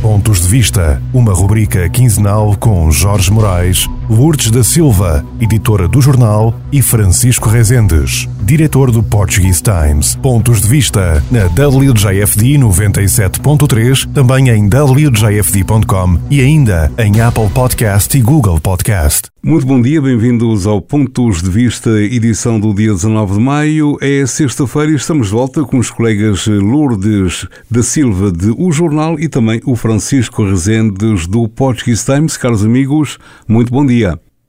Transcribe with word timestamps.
Pontos 0.00 0.40
de 0.40 0.48
Vista, 0.48 1.00
uma 1.12 1.34
rubrica 1.34 1.86
quinzenal 1.90 2.56
com 2.56 2.90
Jorge 2.90 3.30
Moraes, 3.30 3.86
Lourdes 4.10 4.50
da 4.50 4.64
Silva, 4.64 5.24
editora 5.40 5.86
do 5.86 6.02
jornal, 6.02 6.52
e 6.72 6.82
Francisco 6.82 7.48
Rezendes, 7.48 8.28
diretor 8.42 8.90
do 8.90 9.04
Portuguese 9.04 9.62
Times. 9.62 10.16
Pontos 10.16 10.62
de 10.62 10.68
Vista 10.68 11.22
na 11.30 11.44
WJFD 11.46 12.58
97.3, 12.58 14.12
também 14.12 14.48
em 14.48 14.66
WJFD.com 14.66 16.18
e 16.28 16.40
ainda 16.40 16.90
em 16.98 17.20
Apple 17.20 17.48
Podcast 17.50 18.18
e 18.18 18.20
Google 18.20 18.58
Podcast. 18.60 19.30
Muito 19.42 19.66
bom 19.66 19.80
dia, 19.80 20.02
bem-vindos 20.02 20.66
ao 20.66 20.82
Pontos 20.82 21.42
de 21.42 21.48
Vista, 21.48 21.88
edição 22.02 22.60
do 22.60 22.74
dia 22.74 22.92
19 22.92 23.34
de 23.34 23.40
maio. 23.40 23.96
É 24.02 24.26
sexta-feira 24.26 24.92
e 24.92 24.96
estamos 24.96 25.28
de 25.28 25.32
volta 25.32 25.64
com 25.64 25.78
os 25.78 25.88
colegas 25.88 26.46
Lourdes 26.46 27.46
da 27.70 27.82
Silva 27.82 28.30
de 28.30 28.54
O 28.58 28.70
Jornal 28.70 29.18
e 29.18 29.30
também 29.30 29.62
o 29.64 29.74
Francisco 29.74 30.44
Rezendes 30.44 31.26
do 31.26 31.48
Portuguese 31.48 32.04
Times. 32.04 32.36
Caros 32.36 32.62
amigos, 32.62 33.18
muito 33.48 33.72
bom 33.72 33.86
dia. 33.86 33.99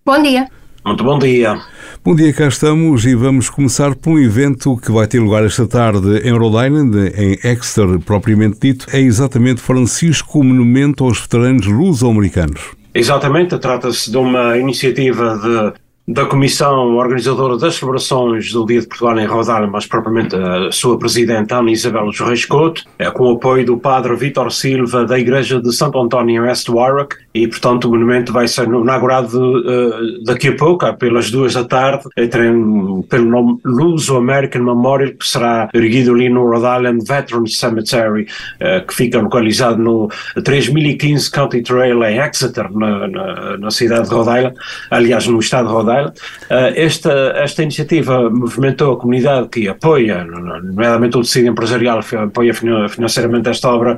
Bom 0.05 0.21
dia. 0.21 0.47
Muito 0.83 1.03
bom 1.03 1.19
dia. 1.19 1.59
Bom 2.03 2.15
dia, 2.15 2.33
cá 2.33 2.47
estamos 2.47 3.05
e 3.05 3.13
vamos 3.13 3.49
começar 3.49 3.95
por 3.95 4.13
um 4.13 4.19
evento 4.19 4.75
que 4.77 4.91
vai 4.91 5.05
ter 5.05 5.19
lugar 5.19 5.45
esta 5.45 5.67
tarde 5.67 6.27
em 6.27 6.31
Rhode 6.31 6.67
Island, 6.67 7.13
em 7.15 7.37
Exeter, 7.43 7.99
propriamente 7.99 8.57
dito. 8.59 8.87
É 8.91 8.99
exatamente 8.99 9.61
Francisco 9.61 10.43
Monumento 10.43 11.03
aos 11.03 11.19
Veteranos 11.21 11.67
Luso-Americanos. 11.67 12.71
Exatamente, 12.93 13.57
trata-se 13.59 14.09
de 14.09 14.17
uma 14.17 14.57
iniciativa 14.57 15.37
de 15.37 15.80
da 16.13 16.25
comissão 16.25 16.95
organizadora 16.95 17.57
das 17.57 17.75
celebrações 17.75 18.51
do 18.51 18.65
Dia 18.65 18.81
de 18.81 18.87
Portugal 18.87 19.17
em 19.17 19.25
Island, 19.25 19.71
mas 19.71 19.85
propriamente 19.85 20.35
a 20.35 20.71
sua 20.71 20.99
presidente 20.99 21.53
Ana 21.53 21.71
Isabel 21.71 22.05
dos 22.05 22.19
Reis 22.19 22.45
Couto, 22.45 22.83
é, 22.99 23.09
com 23.09 23.31
o 23.31 23.35
apoio 23.35 23.65
do 23.65 23.77
padre 23.77 24.15
Vítor 24.15 24.51
Silva 24.51 25.05
da 25.05 25.17
Igreja 25.17 25.61
de 25.61 25.71
Santo 25.73 25.99
António 25.99 26.43
em 26.43 26.47
West 26.47 26.67
Warwick 26.67 27.15
e 27.33 27.47
portanto 27.47 27.85
o 27.85 27.91
monumento 27.91 28.33
vai 28.33 28.47
ser 28.47 28.67
inaugurado 28.67 29.37
uh, 29.39 30.23
daqui 30.25 30.49
a 30.49 30.55
pouco, 30.55 30.91
pelas 30.95 31.31
duas 31.31 31.53
da 31.53 31.63
tarde, 31.63 32.03
um, 32.17 33.01
pelo 33.03 33.25
nome 33.25 33.59
Luso 33.63 34.17
American 34.17 34.63
Memorial, 34.63 35.13
que 35.13 35.27
será 35.27 35.69
erguido 35.73 36.13
ali 36.13 36.29
no 36.29 36.45
Rhode 36.45 36.79
Island 36.79 37.05
Veterans 37.07 37.57
Cemetery, 37.57 38.27
uh, 38.61 38.85
que 38.85 38.93
fica 38.93 39.21
localizado 39.21 39.81
no 39.81 40.09
3015 40.43 41.31
County 41.31 41.61
Trail 41.61 42.03
em 42.03 42.19
Exeter, 42.19 42.69
na, 42.71 43.07
na, 43.07 43.57
na 43.57 43.71
cidade 43.71 44.09
de 44.09 44.15
Rhode 44.15 44.37
Island, 44.37 44.55
aliás 44.89 45.27
no 45.27 45.39
estado 45.39 45.67
de 45.67 45.73
Rhode 45.73 45.89
Island 45.89 46.00
Uh, 46.07 46.73
esta, 46.75 47.11
esta 47.37 47.63
iniciativa 47.63 48.29
movimentou 48.29 48.93
a 48.93 48.97
comunidade 48.97 49.49
que 49.49 49.67
apoia, 49.67 50.23
nomeadamente 50.23 51.17
o 51.17 51.21
tecido 51.21 51.49
empresarial, 51.49 51.99
apoia 51.99 52.53
financeiramente 52.53 53.49
esta 53.49 53.69
obra 53.69 53.97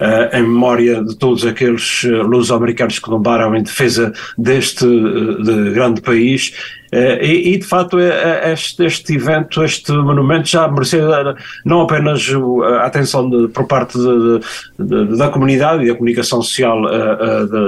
uh, 0.00 0.36
em 0.36 0.42
memória 0.42 1.02
de 1.02 1.16
todos 1.16 1.44
aqueles 1.44 2.04
uh, 2.04 2.22
luso-americanos 2.22 2.98
que 2.98 3.08
tombaram 3.08 3.54
em 3.56 3.62
defesa 3.62 4.12
deste 4.36 4.84
de 4.86 5.70
grande 5.72 6.00
país. 6.00 6.52
eh, 6.52 6.83
e, 7.22 7.54
e, 7.54 7.58
de 7.58 7.66
facto 7.66 7.98
é, 7.98 8.48
é, 8.48 8.52
este, 8.52 8.84
este, 8.84 9.14
evento, 9.14 9.62
este 9.64 9.92
monumento 9.92 10.48
já 10.48 10.68
mereceu 10.68 11.12
eh, 11.12 11.34
não 11.64 11.82
apenas 11.82 12.26
a 12.64 12.86
atenção 12.86 13.28
de, 13.28 13.48
por 13.48 13.66
parte 13.66 13.98
de, 13.98 14.40
de, 14.78 15.16
da 15.16 15.28
comunidade 15.28 15.84
e 15.84 15.88
da 15.88 15.94
comunicação 15.94 16.42
social 16.42 16.82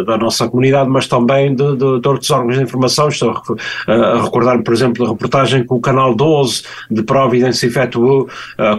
da 0.05 0.17
nossa 0.17 0.49
comunidade, 0.49 0.89
mas 0.89 1.07
também 1.07 1.55
de, 1.55 1.63
outros 1.63 2.31
órgãos 2.31 2.57
de 2.57 2.63
informação. 2.63 3.09
Estou 3.09 3.35
a 3.87 4.23
recordar, 4.23 4.63
por 4.63 4.73
exemplo, 4.73 5.05
a 5.07 5.11
reportagem 5.11 5.67
que 5.67 5.73
o 5.73 5.81
Canal 5.81 6.15
12 6.15 6.63
de 6.91 7.03
Providence 7.03 7.67
efetuou 7.67 8.29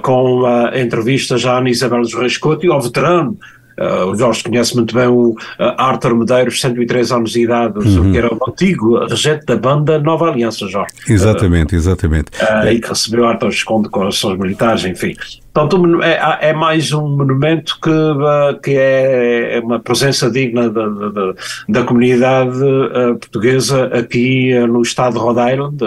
com 0.01 0.45
a 0.45 0.79
entrevista 0.79 1.37
já 1.37 1.53
a 1.53 1.57
Ana 1.57 1.69
Isabel 1.69 2.01
dos 2.01 2.13
Reis 2.13 2.37
Couto 2.37 2.65
e 2.65 2.69
ao 2.69 2.81
veterano 2.81 3.37
Uh, 3.79 4.11
o 4.11 4.15
Jorge 4.15 4.43
conhece 4.43 4.75
muito 4.75 4.93
bem 4.95 5.07
o 5.07 5.29
uh, 5.29 5.35
Arthur 5.77 6.15
Medeiros, 6.15 6.59
103 6.59 7.11
anos 7.11 7.31
de 7.31 7.43
idade, 7.43 7.77
uhum. 7.77 8.11
que 8.11 8.17
era 8.17 8.33
o 8.33 8.39
antigo 8.49 9.05
regente 9.05 9.45
da 9.45 9.55
banda 9.55 9.99
Nova 9.99 10.29
Aliança, 10.29 10.67
Jorge. 10.67 10.93
Exatamente, 11.07 11.75
exatamente. 11.75 12.31
Uh, 12.41 12.67
e 12.71 12.79
que 12.79 12.87
recebeu 12.87 13.25
altas 13.25 13.63
condecorações 13.63 14.39
militares, 14.39 14.83
enfim. 14.85 15.15
Portanto, 15.57 16.03
é, 16.03 16.49
é 16.49 16.53
mais 16.53 16.93
um 16.93 17.07
monumento 17.17 17.79
que, 17.81 17.89
que 18.61 18.77
é, 18.77 19.57
é 19.57 19.59
uma 19.59 19.79
presença 19.79 20.29
digna 20.29 20.69
da, 20.69 20.87
da, 20.87 21.33
da 21.67 21.83
comunidade 21.83 22.59
portuguesa 23.19 23.85
aqui 23.87 24.53
no 24.67 24.83
estado 24.83 25.13
de 25.13 25.19
Rhode 25.19 25.51
Island 25.51 25.77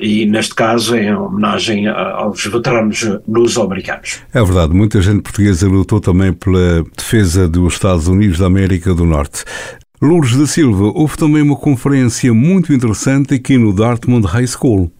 e, 0.00 0.24
neste 0.24 0.54
caso, 0.54 0.96
em 0.96 1.14
homenagem 1.14 1.86
aos 1.86 2.46
veteranos 2.46 3.06
luso-americanos. 3.28 4.22
É 4.32 4.42
verdade, 4.42 4.72
muita 4.72 5.02
gente 5.02 5.20
portuguesa 5.20 5.68
lutou 5.68 6.00
também 6.00 6.32
pela 6.32 6.82
defesa 6.96 7.46
dos 7.46 7.74
Estados 7.74 8.08
Unidos 8.08 8.38
da 8.38 8.46
América 8.46 8.94
do 8.94 9.04
Norte. 9.04 9.44
Lourdes 10.00 10.34
da 10.34 10.46
Silva, 10.46 10.92
houve 10.94 11.18
também 11.18 11.42
uma 11.42 11.56
conferência 11.56 12.32
muito 12.32 12.72
interessante 12.72 13.34
aqui 13.34 13.58
no 13.58 13.74
Dartmouth 13.74 14.24
High 14.24 14.46
School. 14.46 14.90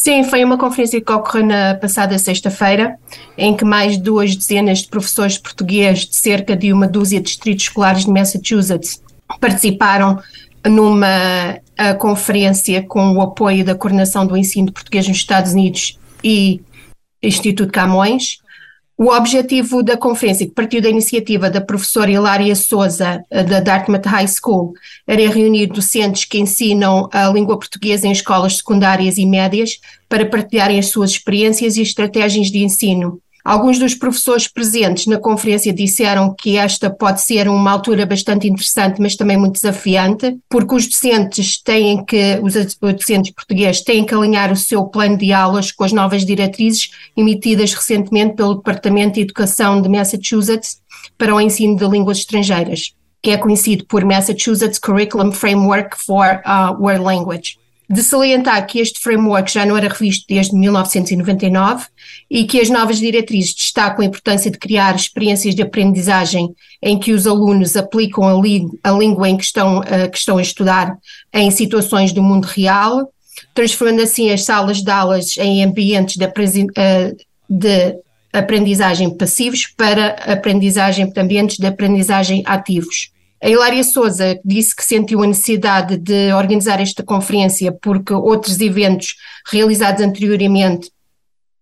Sim, 0.00 0.22
foi 0.22 0.44
uma 0.44 0.56
conferência 0.56 1.00
que 1.00 1.12
ocorreu 1.12 1.44
na 1.44 1.74
passada 1.74 2.16
sexta-feira, 2.20 2.96
em 3.36 3.56
que 3.56 3.64
mais 3.64 3.98
duas 3.98 4.36
dezenas 4.36 4.78
de 4.78 4.88
professores 4.88 5.36
portugueses 5.36 6.06
de 6.06 6.14
cerca 6.14 6.56
de 6.56 6.72
uma 6.72 6.86
dúzia 6.86 7.18
de 7.18 7.26
distritos 7.26 7.64
escolares 7.64 8.04
de 8.04 8.10
Massachusetts 8.12 9.02
participaram 9.40 10.22
numa 10.64 11.58
conferência 11.98 12.80
com 12.80 13.12
o 13.12 13.20
apoio 13.20 13.64
da 13.64 13.74
Coordenação 13.74 14.24
do 14.24 14.36
Ensino 14.36 14.72
Português 14.72 15.08
nos 15.08 15.16
Estados 15.16 15.52
Unidos 15.52 15.98
e 16.22 16.60
Instituto 17.20 17.72
Camões. 17.72 18.38
O 19.00 19.12
objetivo 19.12 19.80
da 19.80 19.96
conferência, 19.96 20.44
que 20.44 20.52
partiu 20.52 20.82
da 20.82 20.88
iniciativa 20.88 21.48
da 21.48 21.60
professora 21.60 22.10
Hilária 22.10 22.52
Souza, 22.56 23.24
eh, 23.30 23.44
da 23.44 23.60
Dartmouth 23.60 24.04
High 24.04 24.26
School, 24.26 24.72
era 25.06 25.30
reunir 25.30 25.68
docentes 25.68 26.24
que 26.24 26.40
ensinam 26.40 27.08
a 27.12 27.28
língua 27.28 27.56
portuguesa 27.56 28.08
em 28.08 28.10
escolas 28.10 28.56
secundárias 28.56 29.16
e 29.16 29.24
médias 29.24 29.78
para 30.08 30.26
partilharem 30.26 30.80
as 30.80 30.86
suas 30.86 31.12
experiências 31.12 31.76
e 31.76 31.82
estratégias 31.82 32.48
de 32.48 32.58
ensino. 32.58 33.22
Alguns 33.48 33.78
dos 33.78 33.94
professores 33.94 34.46
presentes 34.46 35.06
na 35.06 35.16
conferência 35.16 35.72
disseram 35.72 36.34
que 36.34 36.58
esta 36.58 36.90
pode 36.90 37.22
ser 37.22 37.48
uma 37.48 37.70
altura 37.70 38.04
bastante 38.04 38.46
interessante, 38.46 39.00
mas 39.00 39.16
também 39.16 39.38
muito 39.38 39.54
desafiante, 39.54 40.36
porque 40.50 40.74
os 40.74 40.86
docentes 40.86 41.58
têm 41.62 42.04
que, 42.04 42.38
os 42.42 42.52
docentes 42.52 43.32
portugueses 43.32 43.80
têm 43.80 44.04
que 44.04 44.12
alinhar 44.14 44.52
o 44.52 44.56
seu 44.56 44.84
plano 44.84 45.16
de 45.16 45.32
aulas 45.32 45.72
com 45.72 45.82
as 45.82 45.94
novas 45.94 46.26
diretrizes 46.26 46.90
emitidas 47.16 47.72
recentemente 47.72 48.34
pelo 48.34 48.56
Departamento 48.56 49.14
de 49.14 49.22
Educação 49.22 49.80
de 49.80 49.88
Massachusetts 49.88 50.82
para 51.16 51.34
o 51.34 51.40
ensino 51.40 51.74
de 51.74 51.88
línguas 51.88 52.18
estrangeiras, 52.18 52.92
que 53.22 53.30
é 53.30 53.38
conhecido 53.38 53.86
por 53.86 54.04
Massachusetts 54.04 54.78
Curriculum 54.78 55.32
Framework 55.32 55.96
for 55.96 56.42
uh, 56.44 56.78
World 56.78 57.02
Language 57.02 57.56
de 57.88 58.02
salientar 58.02 58.66
que 58.66 58.80
este 58.80 59.00
framework 59.00 59.50
já 59.50 59.64
não 59.64 59.76
era 59.76 59.88
revisto 59.88 60.26
desde 60.28 60.54
1999 60.54 61.86
e 62.30 62.44
que 62.44 62.60
as 62.60 62.68
novas 62.68 62.98
diretrizes 62.98 63.54
destacam 63.54 64.02
a 64.02 64.06
importância 64.06 64.50
de 64.50 64.58
criar 64.58 64.94
experiências 64.94 65.54
de 65.54 65.62
aprendizagem 65.62 66.54
em 66.82 66.98
que 66.98 67.12
os 67.12 67.26
alunos 67.26 67.76
aplicam 67.76 68.24
a, 68.28 68.32
a 68.84 68.92
língua 68.92 69.28
em 69.28 69.36
que 69.36 69.44
estão, 69.44 69.80
uh, 69.80 70.10
que 70.10 70.18
estão 70.18 70.36
a 70.36 70.42
estudar 70.42 70.98
em 71.32 71.50
situações 71.50 72.12
do 72.12 72.22
mundo 72.22 72.44
real, 72.44 73.10
transformando 73.54 74.02
assim 74.02 74.30
as 74.30 74.44
salas 74.44 74.82
de 74.82 74.90
aulas 74.90 75.38
em 75.38 75.64
ambientes 75.64 76.16
de, 76.16 76.26
uh, 76.26 77.16
de 77.48 77.96
aprendizagem 78.32 79.16
passivos 79.16 79.66
para 79.66 80.08
aprendizagem, 80.30 81.10
ambientes 81.16 81.56
de 81.56 81.66
aprendizagem 81.66 82.42
ativos. 82.44 83.10
A 83.40 83.48
Hilária 83.48 83.84
Souza 83.84 84.38
disse 84.44 84.74
que 84.74 84.84
sentiu 84.84 85.22
a 85.22 85.26
necessidade 85.26 85.96
de 85.96 86.32
organizar 86.32 86.80
esta 86.80 87.04
conferência 87.04 87.70
porque 87.80 88.12
outros 88.12 88.60
eventos 88.60 89.14
realizados 89.46 90.02
anteriormente 90.02 90.90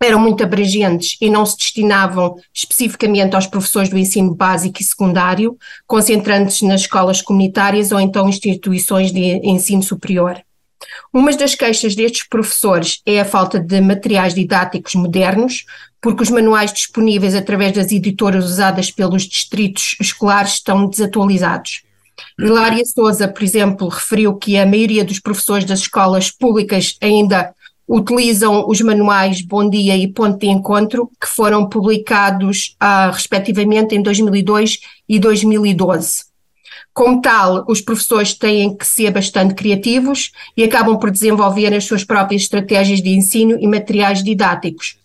eram 0.03 0.19
muito 0.19 0.43
abrangentes 0.43 1.17
e 1.21 1.29
não 1.29 1.45
se 1.45 1.57
destinavam 1.57 2.37
especificamente 2.55 3.35
aos 3.35 3.47
professores 3.47 3.89
do 3.89 3.99
ensino 3.99 4.35
básico 4.35 4.81
e 4.81 4.85
secundário, 4.85 5.57
concentrando-se 5.87 6.67
nas 6.67 6.83
escolas 6.83 7.21
comunitárias 7.21 7.93
ou 7.93 8.01
então 8.01 8.29
instituições 8.29 9.13
de 9.13 9.41
ensino 9.43 9.83
superior. 9.83 10.41
Uma 11.13 11.33
das 11.33 11.55
queixas 11.55 11.95
destes 11.95 12.29
professores 12.29 13.01
é 13.07 13.21
a 13.21 13.25
falta 13.25 13.59
de 13.59 13.81
materiais 13.81 14.35
didáticos 14.35 14.95
modernos, 14.95 15.65
porque 16.01 16.23
os 16.23 16.31
manuais 16.31 16.73
disponíveis 16.73 17.35
através 17.35 17.73
das 17.73 17.91
editoras 17.91 18.45
usadas 18.45 18.91
pelos 18.91 19.25
distritos 19.25 19.97
escolares 20.01 20.55
estão 20.55 20.89
desatualizados. 20.89 21.83
Hilária 22.39 22.85
Souza, 22.85 23.29
por 23.29 23.43
exemplo, 23.43 23.89
referiu 23.89 24.35
que 24.35 24.57
a 24.57 24.67
maioria 24.67 25.05
dos 25.05 25.21
professores 25.21 25.65
das 25.65 25.81
escolas 25.81 26.31
públicas 26.31 26.97
ainda 27.01 27.55
utilizam 27.89 28.69
os 28.69 28.81
manuais 28.81 29.41
Bom 29.41 29.69
Dia 29.69 29.97
e 29.97 30.09
Ponto 30.09 30.39
de 30.39 30.47
Encontro, 30.47 31.11
que 31.21 31.29
foram 31.29 31.69
publicados 31.69 32.75
ah, 32.81 33.11
respectivamente 33.13 33.95
em 33.95 34.03
2002 34.03 34.81
e 35.09 35.19
2012. 35.19 36.25
Como 36.93 37.21
tal, 37.21 37.65
os 37.69 37.81
professores 37.81 38.35
têm 38.35 38.75
que 38.75 38.87
ser 38.87 39.11
bastante 39.11 39.55
criativos 39.55 40.33
e 40.57 40.65
acabam 40.65 40.99
por 40.99 41.11
desenvolver 41.11 41.73
as 41.75 41.85
suas 41.85 42.03
próprias 42.03 42.43
estratégias 42.43 43.03
de 43.03 43.11
ensino 43.11 43.57
e 43.61 43.67
materiais 43.67 44.25
didáticos. 44.25 44.97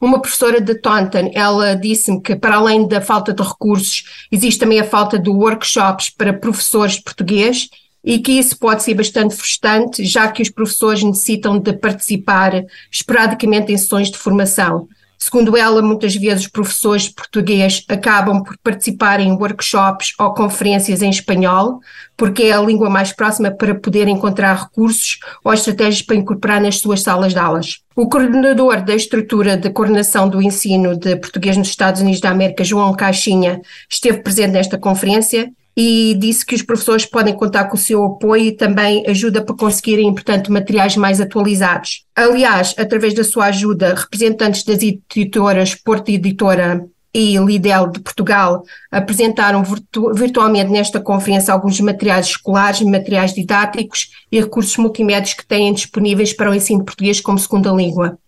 Uma 0.00 0.20
professora 0.20 0.60
de 0.60 0.74
Taunton, 0.74 1.30
ela 1.34 1.74
disse-me 1.74 2.20
que 2.20 2.34
para 2.36 2.56
além 2.56 2.86
da 2.86 3.00
falta 3.00 3.32
de 3.32 3.42
recursos, 3.42 4.26
existe 4.30 4.58
também 4.58 4.80
a 4.80 4.84
falta 4.84 5.18
de 5.18 5.30
workshops 5.30 6.10
para 6.10 6.32
professores 6.32 6.94
de 6.94 7.02
português 7.02 7.68
e 8.04 8.18
que 8.18 8.32
isso 8.32 8.58
pode 8.58 8.82
ser 8.82 8.94
bastante 8.94 9.34
frustrante, 9.34 10.04
já 10.04 10.30
que 10.30 10.42
os 10.42 10.50
professores 10.50 11.02
necessitam 11.02 11.58
de 11.58 11.72
participar 11.72 12.64
esporadicamente 12.90 13.72
em 13.72 13.76
sessões 13.76 14.10
de 14.10 14.18
formação. 14.18 14.88
Segundo 15.18 15.56
ela, 15.56 15.82
muitas 15.82 16.14
vezes 16.14 16.46
professores 16.46 17.02
de 17.02 17.14
português 17.14 17.84
acabam 17.88 18.42
por 18.42 18.56
participar 18.58 19.18
em 19.18 19.32
workshops 19.32 20.14
ou 20.18 20.32
conferências 20.32 21.02
em 21.02 21.10
espanhol, 21.10 21.80
porque 22.16 22.44
é 22.44 22.52
a 22.52 22.60
língua 22.60 22.88
mais 22.88 23.12
próxima 23.12 23.50
para 23.50 23.74
poder 23.74 24.06
encontrar 24.06 24.54
recursos 24.54 25.18
ou 25.42 25.52
estratégias 25.52 26.02
para 26.02 26.16
incorporar 26.16 26.60
nas 26.60 26.78
suas 26.78 27.02
salas 27.02 27.32
de 27.32 27.38
aulas. 27.40 27.80
O 27.96 28.08
coordenador 28.08 28.80
da 28.84 28.94
estrutura 28.94 29.56
de 29.56 29.70
coordenação 29.70 30.28
do 30.28 30.40
ensino 30.40 30.96
de 30.96 31.16
português 31.16 31.56
nos 31.56 31.68
Estados 31.68 32.00
Unidos 32.00 32.20
da 32.20 32.30
América, 32.30 32.62
João 32.62 32.94
Caixinha, 32.94 33.60
esteve 33.90 34.22
presente 34.22 34.52
nesta 34.52 34.78
conferência 34.78 35.50
e 35.80 36.16
disse 36.18 36.44
que 36.44 36.56
os 36.56 36.62
professores 36.62 37.06
podem 37.06 37.32
contar 37.32 37.66
com 37.66 37.76
o 37.76 37.78
seu 37.78 38.04
apoio 38.04 38.46
e 38.46 38.52
também 38.52 39.04
ajuda 39.06 39.40
para 39.40 39.54
conseguirem, 39.54 40.12
portanto, 40.12 40.52
materiais 40.52 40.96
mais 40.96 41.20
atualizados. 41.20 42.04
Aliás, 42.16 42.74
através 42.76 43.14
da 43.14 43.22
sua 43.22 43.44
ajuda, 43.44 43.94
representantes 43.94 44.64
das 44.64 44.82
editoras 44.82 45.76
Porto 45.76 46.08
Editora 46.08 46.84
e 47.14 47.38
Lidel 47.38 47.92
de 47.92 48.00
Portugal 48.00 48.64
apresentaram 48.90 49.62
virtu 49.62 50.12
virtualmente 50.12 50.68
nesta 50.68 50.98
conferência 50.98 51.54
alguns 51.54 51.80
materiais 51.80 52.26
escolares, 52.26 52.80
materiais 52.80 53.32
didáticos 53.32 54.08
e 54.32 54.40
recursos 54.40 54.76
multimédios 54.78 55.34
que 55.34 55.46
têm 55.46 55.72
disponíveis 55.72 56.32
para 56.32 56.50
o 56.50 56.54
ensino 56.54 56.84
português 56.84 57.20
como 57.20 57.38
segunda 57.38 57.70
língua. 57.70 58.18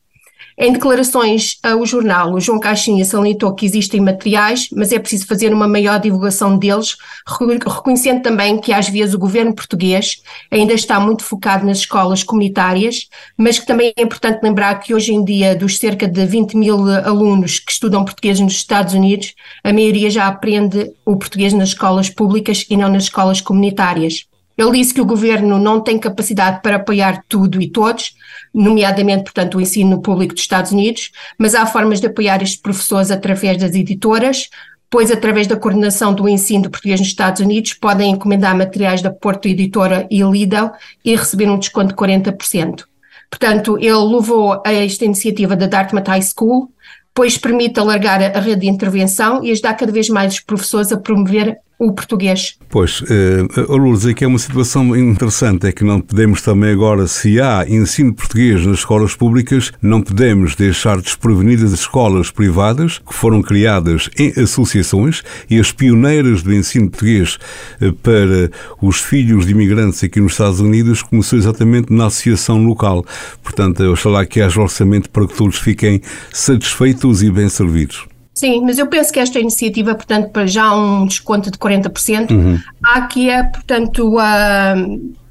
Em 0.63 0.75
declarações 0.75 1.57
ao 1.63 1.87
jornal, 1.87 2.35
o 2.35 2.41
João 2.41 2.61
Caixinha 2.61 3.03
salientou 3.03 3.55
que 3.55 3.65
existem 3.65 3.99
materiais, 3.99 4.69
mas 4.77 4.93
é 4.93 4.99
preciso 4.99 5.27
fazer 5.27 5.55
uma 5.55 5.67
maior 5.67 5.99
divulgação 5.99 6.59
deles, 6.59 6.99
reconhecendo 7.27 8.21
também 8.21 8.59
que 8.59 8.71
às 8.71 8.87
vezes 8.87 9.15
o 9.15 9.19
governo 9.19 9.55
português 9.55 10.23
ainda 10.51 10.75
está 10.75 11.01
muito 11.01 11.25
focado 11.25 11.65
nas 11.65 11.79
escolas 11.79 12.23
comunitárias, 12.23 13.09
mas 13.39 13.59
que 13.59 13.67
também 13.67 13.95
é 13.97 14.03
importante 14.03 14.43
lembrar 14.43 14.75
que 14.81 14.93
hoje 14.93 15.15
em 15.15 15.25
dia, 15.25 15.57
dos 15.57 15.79
cerca 15.79 16.07
de 16.07 16.27
20 16.27 16.55
mil 16.59 16.91
alunos 17.07 17.59
que 17.59 17.73
estudam 17.73 18.05
português 18.05 18.39
nos 18.39 18.53
Estados 18.53 18.93
Unidos, 18.93 19.35
a 19.65 19.73
maioria 19.73 20.11
já 20.11 20.27
aprende 20.27 20.93
o 21.07 21.17
português 21.17 21.55
nas 21.55 21.71
escolas 21.71 22.11
públicas 22.11 22.67
e 22.69 22.77
não 22.77 22.91
nas 22.91 23.05
escolas 23.05 23.41
comunitárias. 23.41 24.30
Ele 24.61 24.73
disse 24.73 24.93
que 24.93 25.01
o 25.01 25.07
governo 25.07 25.59
não 25.59 25.81
tem 25.81 25.99
capacidade 25.99 26.61
para 26.61 26.77
apoiar 26.77 27.25
tudo 27.27 27.63
e 27.63 27.71
todos, 27.71 28.15
nomeadamente, 28.53 29.25
portanto, 29.25 29.57
o 29.57 29.61
ensino 29.61 30.03
público 30.03 30.35
dos 30.35 30.43
Estados 30.43 30.71
Unidos, 30.71 31.13
mas 31.39 31.55
há 31.55 31.65
formas 31.65 31.99
de 31.99 32.09
apoiar 32.09 32.43
estes 32.43 32.61
professores 32.61 33.11
através 33.11 33.57
das 33.57 33.75
editoras, 33.75 34.51
pois 34.91 35.11
através 35.11 35.47
da 35.47 35.57
coordenação 35.57 36.13
do 36.13 36.29
ensino 36.29 36.65
de 36.65 36.69
português 36.69 37.01
nos 37.01 37.09
Estados 37.09 37.41
Unidos 37.41 37.73
podem 37.73 38.11
encomendar 38.11 38.55
materiais 38.55 39.01
da 39.01 39.11
Porto 39.11 39.49
Editora 39.49 40.07
e 40.11 40.23
Lidl 40.23 40.71
e 41.03 41.17
receber 41.17 41.49
um 41.49 41.59
desconto 41.59 41.89
de 41.89 41.95
40%. 41.95 42.85
Portanto, 43.31 43.79
ele 43.79 43.93
louvou 43.93 44.61
a 44.67 44.73
esta 44.75 45.07
iniciativa 45.07 45.57
da 45.57 45.69
Dartmouth 45.69 46.07
High 46.07 46.23
School, 46.37 46.71
pois 47.15 47.39
permite 47.39 47.81
alargar 47.81 48.21
a 48.21 48.41
rede 48.41 48.61
de 48.61 48.69
intervenção 48.69 49.43
e 49.43 49.53
ajudar 49.53 49.73
cada 49.73 49.91
vez 49.91 50.11
mais 50.11 50.35
os 50.35 50.41
professores 50.41 50.93
a 50.93 50.99
promover 50.99 51.57
o 51.81 51.93
português. 51.93 52.59
Pois, 52.69 53.01
uh, 53.01 53.07
Lourdes, 53.75 54.05
aqui 54.05 54.23
é 54.23 54.27
uma 54.27 54.39
situação 54.39 54.95
interessante, 54.95 55.67
é 55.67 55.73
que 55.73 55.83
não 55.83 55.99
podemos 55.99 56.43
também 56.43 56.71
agora, 56.71 57.09
se 57.09 57.41
há 57.41 57.65
ensino 57.67 58.13
português 58.13 58.67
nas 58.67 58.81
escolas 58.81 59.17
públicas, 59.17 59.73
não 59.81 60.03
podemos 60.03 60.55
deixar 60.55 61.01
desprevenidas 61.01 61.73
as 61.73 61.81
escolas 61.81 62.31
privadas 62.31 62.99
que 62.99 63.15
foram 63.15 63.41
criadas 63.41 64.11
em 64.19 64.29
associações 64.39 65.23
e 65.49 65.59
as 65.59 65.73
pioneiras 65.73 66.43
do 66.43 66.53
ensino 66.53 66.91
português 66.91 67.39
uh, 67.81 67.93
para 67.95 68.51
os 68.83 69.01
filhos 69.01 69.47
de 69.47 69.53
imigrantes 69.53 70.05
aqui 70.05 70.21
nos 70.21 70.33
Estados 70.33 70.61
Unidos 70.61 71.03
começou 71.03 71.39
exatamente 71.39 71.91
na 71.91 72.07
associação 72.07 72.63
local. 72.63 73.07
Portanto, 73.43 73.83
oxalá 73.85 74.27
que 74.27 74.43
haja 74.43 74.61
orçamento 74.61 75.09
para 75.09 75.27
que 75.27 75.35
todos 75.35 75.57
fiquem 75.57 76.03
satisfeitos 76.31 77.23
e 77.23 77.31
bem 77.31 77.49
servidos. 77.49 78.10
Sim, 78.41 78.63
mas 78.63 78.79
eu 78.79 78.87
penso 78.87 79.13
que 79.13 79.21
esta 79.21 79.39
iniciativa, 79.39 79.95
portanto, 79.95 80.31
para 80.31 80.47
já 80.47 80.75
um 80.75 81.05
desconto 81.05 81.51
de 81.51 81.59
40%, 81.59 82.31
uhum. 82.31 82.59
há 82.83 83.03
que 83.03 83.29
é, 83.29 83.43
portanto, 83.43 84.19
a 84.19 84.75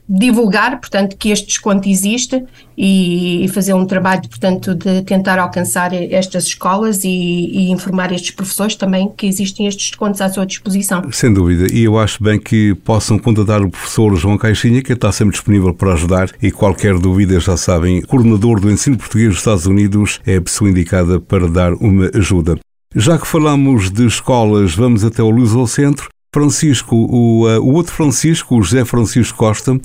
divulgar, 0.08 0.80
portanto, 0.80 1.18
que 1.18 1.32
este 1.32 1.48
desconto 1.48 1.90
existe 1.90 2.44
e, 2.78 3.50
fazer 3.52 3.74
um 3.74 3.84
trabalho, 3.84 4.22
portanto, 4.30 4.76
de 4.76 5.02
tentar 5.02 5.40
alcançar 5.40 5.92
estas 5.92 6.46
escolas 6.46 7.04
e, 7.04 7.10
e, 7.10 7.72
informar 7.72 8.12
estes 8.12 8.30
professores 8.30 8.76
também 8.76 9.12
que 9.18 9.26
existem 9.26 9.66
estes 9.66 9.88
descontos 9.88 10.22
à 10.22 10.30
sua 10.30 10.46
disposição. 10.46 11.02
Sem 11.12 11.34
dúvida, 11.34 11.66
e 11.74 11.86
eu 11.86 11.98
acho 11.98 12.24
bem 12.24 12.40
que 12.40 12.76
possam 12.86 13.18
contatar 13.18 13.64
o 13.64 13.72
professor 13.72 14.16
João 14.16 14.38
Caixinha, 14.38 14.84
que 14.84 14.94
está 14.94 15.12
sempre 15.12 15.32
disponível 15.32 15.74
para 15.74 15.94
ajudar 15.94 16.30
e 16.40 16.52
qualquer 16.52 17.00
dúvida, 17.00 17.40
já 17.40 17.58
sabem, 17.58 18.04
coordenador 18.04 18.60
do 18.60 18.70
ensino 18.70 19.00
português 19.00 19.30
dos 19.30 19.40
Estados 19.40 19.66
Unidos 19.66 20.20
é 20.28 20.36
a 20.36 20.42
pessoa 20.42 20.70
indicada 20.70 21.20
para 21.20 21.48
dar 21.48 21.74
uma 21.74 22.12
ajuda. 22.14 22.60
Já 22.96 23.20
que 23.20 23.28
falamos 23.28 23.92
de 23.92 24.08
escolas, 24.08 24.74
vamos 24.74 25.04
até 25.04 25.22
o 25.22 25.30
Luz 25.30 25.54
ao 25.54 25.68
Centro 25.68 26.10
Francisco, 26.32 26.96
o, 26.96 27.48
uh, 27.48 27.60
o, 27.60 27.74
outro 27.74 27.92
Francisco, 27.92 28.56
o 28.56 28.62
José 28.62 28.86
Francisco 28.86 29.36
Costa, 29.36 29.80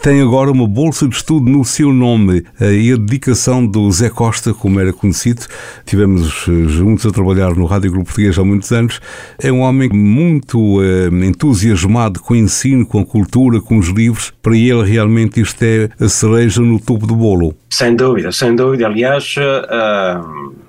tem 0.00 0.20
agora 0.20 0.48
uma 0.48 0.66
bolsa 0.66 1.08
de 1.08 1.16
estudo 1.16 1.50
no 1.50 1.64
seu 1.64 1.92
nome 1.92 2.44
uh, 2.60 2.70
e 2.70 2.92
a 2.92 2.96
dedicação 2.96 3.66
do 3.66 3.90
Zé 3.90 4.08
Costa, 4.08 4.54
como 4.54 4.78
era 4.78 4.92
conhecido. 4.92 5.44
Tivemos 5.84 6.46
uh, 6.46 6.68
juntos 6.68 7.04
a 7.04 7.10
trabalhar 7.10 7.56
no 7.56 7.66
Rádio 7.66 7.90
Grupo 7.90 8.06
Português 8.06 8.38
há 8.38 8.44
muitos 8.44 8.70
anos. 8.70 9.00
É 9.42 9.50
um 9.50 9.62
homem 9.62 9.88
muito 9.88 10.80
entusiasmado 11.10 12.20
com 12.20 12.34
o 12.34 12.36
ensino, 12.36 12.86
com 12.86 13.00
a 13.00 13.04
cultura, 13.04 13.60
com 13.60 13.76
os 13.76 13.88
livros. 13.88 14.32
Para 14.40 14.56
ele, 14.56 14.84
realmente, 14.84 15.40
isto 15.40 15.60
é 15.64 15.88
a 15.98 16.08
cereja 16.08 16.60
no 16.60 16.78
topo 16.78 17.08
do 17.08 17.16
bolo. 17.16 17.56
Sem 17.70 17.96
dúvida, 17.96 18.30
sem 18.30 18.54
dúvida. 18.54 18.86
Aliás, 18.86 19.34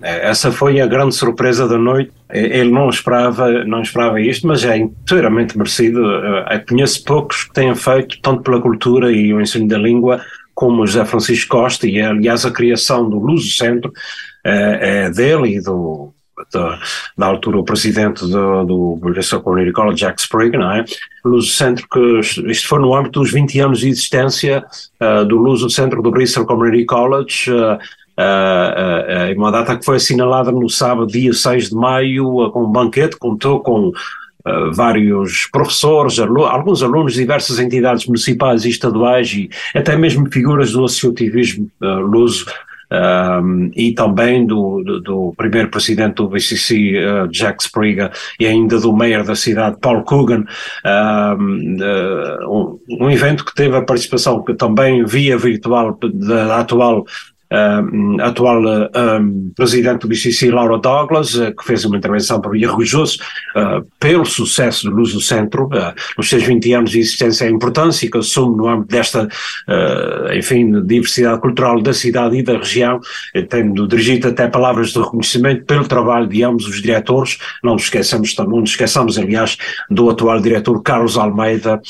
essa 0.02 0.52
foi 0.52 0.82
a 0.82 0.88
grande 0.88 1.16
surpresa 1.16 1.68
da 1.68 1.78
noite 1.78 2.12
ele 2.32 2.70
não 2.70 2.90
esperava, 2.90 3.64
não 3.66 3.82
esperava 3.82 4.22
isto, 4.22 4.46
mas 4.46 4.64
é 4.64 4.78
inteiramente 4.78 5.58
merecido. 5.58 6.00
Eu 6.00 6.38
eh, 6.38 6.60
conheço 6.60 7.04
poucos 7.04 7.44
que 7.44 7.54
tenham 7.54 7.76
feito, 7.76 8.20
tanto 8.22 8.44
pela 8.44 8.62
cultura 8.62 9.12
e 9.12 9.34
o 9.34 9.42
ensino 9.42 9.68
da 9.68 9.78
língua, 9.78 10.22
como 10.54 10.86
José 10.86 11.06
Francisco 11.06 11.58
Costa, 11.58 11.88
e 11.88 12.02
aliás 12.02 12.46
a 12.46 12.52
criação 12.52 13.10
do 13.10 13.18
Luso 13.18 13.50
Centro 13.56 13.92
é, 14.44 15.06
é 15.06 15.10
dele 15.10 15.56
e 15.56 15.62
do, 15.62 16.14
da, 16.52 16.80
da, 17.18 17.26
altura 17.26 17.60
o 17.60 17.64
presidente 17.64 18.26
do, 18.28 18.64
do 18.64 18.96
British 18.98 19.30
Community 19.32 19.72
College, 19.72 20.00
Jack 20.00 20.22
Sprigg, 20.22 20.58
não 20.58 20.72
é? 20.72 20.86
Luso 21.24 21.52
Centro, 21.52 21.88
que 21.90 22.20
isto 22.50 22.68
foi 22.68 22.80
no 22.80 22.94
âmbito 22.94 23.20
dos 23.20 23.32
20 23.32 23.60
anos 23.60 23.80
de 23.80 23.90
existência 23.90 24.64
uh, 25.02 25.26
do 25.26 25.38
Luso 25.38 25.70
Centro 25.70 26.02
do 26.02 26.12
Bristol 26.12 26.46
Community 26.46 26.86
College, 26.86 27.52
uh, 27.52 27.78
Uh, 28.20 29.32
uh, 29.32 29.38
uma 29.38 29.52
data 29.52 29.78
que 29.78 29.86
foi 29.86 29.96
assinalada 29.96 30.52
no 30.52 30.70
sábado, 30.70 31.08
dia 31.08 31.32
6 31.32 31.70
de 31.70 31.76
maio, 31.76 32.46
uh, 32.46 32.52
com 32.52 32.66
um 32.66 32.72
banquete, 32.72 33.18
contou 33.18 33.62
com 33.62 33.92
vários 34.74 35.48
professores, 35.52 36.18
alu 36.18 36.46
alguns 36.46 36.82
alunos 36.82 37.14
de 37.14 37.20
diversas 37.20 37.60
entidades 37.60 38.08
municipais 38.08 38.66
e 38.66 38.70
estaduais 38.70 39.32
e 39.32 39.48
até 39.76 39.96
mesmo 39.96 40.32
figuras 40.32 40.72
do 40.72 40.86
associativismo 40.86 41.70
luso 41.80 42.46
um, 42.92 43.72
e 43.76 43.94
também 43.94 44.46
do, 44.46 44.82
do, 44.84 45.00
do, 45.00 45.34
primeiro 45.38 45.70
presidente 45.70 46.16
do 46.16 46.30
BCC, 46.30 46.96
uh, 46.98 47.28
Jack 47.28 47.64
Spriga, 47.64 48.12
e 48.40 48.48
ainda 48.48 48.80
do 48.80 48.92
mayor 48.92 49.24
da 49.24 49.36
cidade, 49.36 49.78
Paul 49.80 50.04
Coogan, 50.04 50.46
um, 50.86 51.78
uh, 51.80 52.80
um, 52.90 53.06
um, 53.06 53.12
evento 53.12 53.46
que 53.46 53.54
teve 53.54 53.76
a 53.76 53.82
participação 53.82 54.44
que 54.44 54.54
também 54.54 55.06
via 55.06 55.38
virtual 55.38 55.98
da 56.02 56.60
atual 56.60 57.06
uh, 57.52 58.22
atual 58.22 58.64
uh, 58.64 59.52
presidente 59.56 60.02
do 60.02 60.08
BCC, 60.08 60.52
Laura 60.52 60.78
Douglas, 60.78 61.36
uh, 61.36 61.56
que 61.56 61.66
fez 61.66 61.86
uma 61.86 61.98
intervenção 61.98 62.40
para 62.40 62.52
o 62.52 62.56
Irrejoso 62.56 63.18
pelo 64.00 64.26
sucesso 64.26 64.90
do 64.90 64.96
Luz 64.96 65.14
do 65.14 65.22
Centro, 65.22 65.70
nos 66.18 66.30
seus 66.30 66.44
20 66.44 66.74
anos 66.74 66.92
de 66.92 67.00
existência, 67.00 67.48
a 67.48 67.50
importância 67.50 68.10
que 68.10 68.18
assume 68.18 68.58
no 68.58 68.68
âmbito 68.68 68.90
desta, 68.90 69.28
enfim, 70.34 70.82
diversidade 70.86 71.42
cultural 71.42 71.82
da 71.82 71.94
cidade 71.94 72.38
e 72.38 72.44
da 72.44 72.58
região, 72.58 73.00
tendo 73.50 73.88
dirigido 73.88 74.28
até 74.28 74.48
palavras 74.48 74.92
de 74.92 75.00
reconhecimento 75.00 75.66
pelo 75.66 75.88
trabalho 75.88 76.28
de 76.28 76.44
ambos 76.44 76.68
os 76.68 76.82
diretores, 76.82 77.38
não 77.64 77.74
nos 77.74 77.84
esqueçamos, 77.84 78.36
não 78.38 78.60
nos 78.60 78.72
esqueçamos, 78.72 79.18
aliás, 79.18 79.58
do 79.90 80.10
atual 80.10 80.40
diretor 80.40 80.82
Carlos 80.82 81.18
Almeida, 81.18 81.82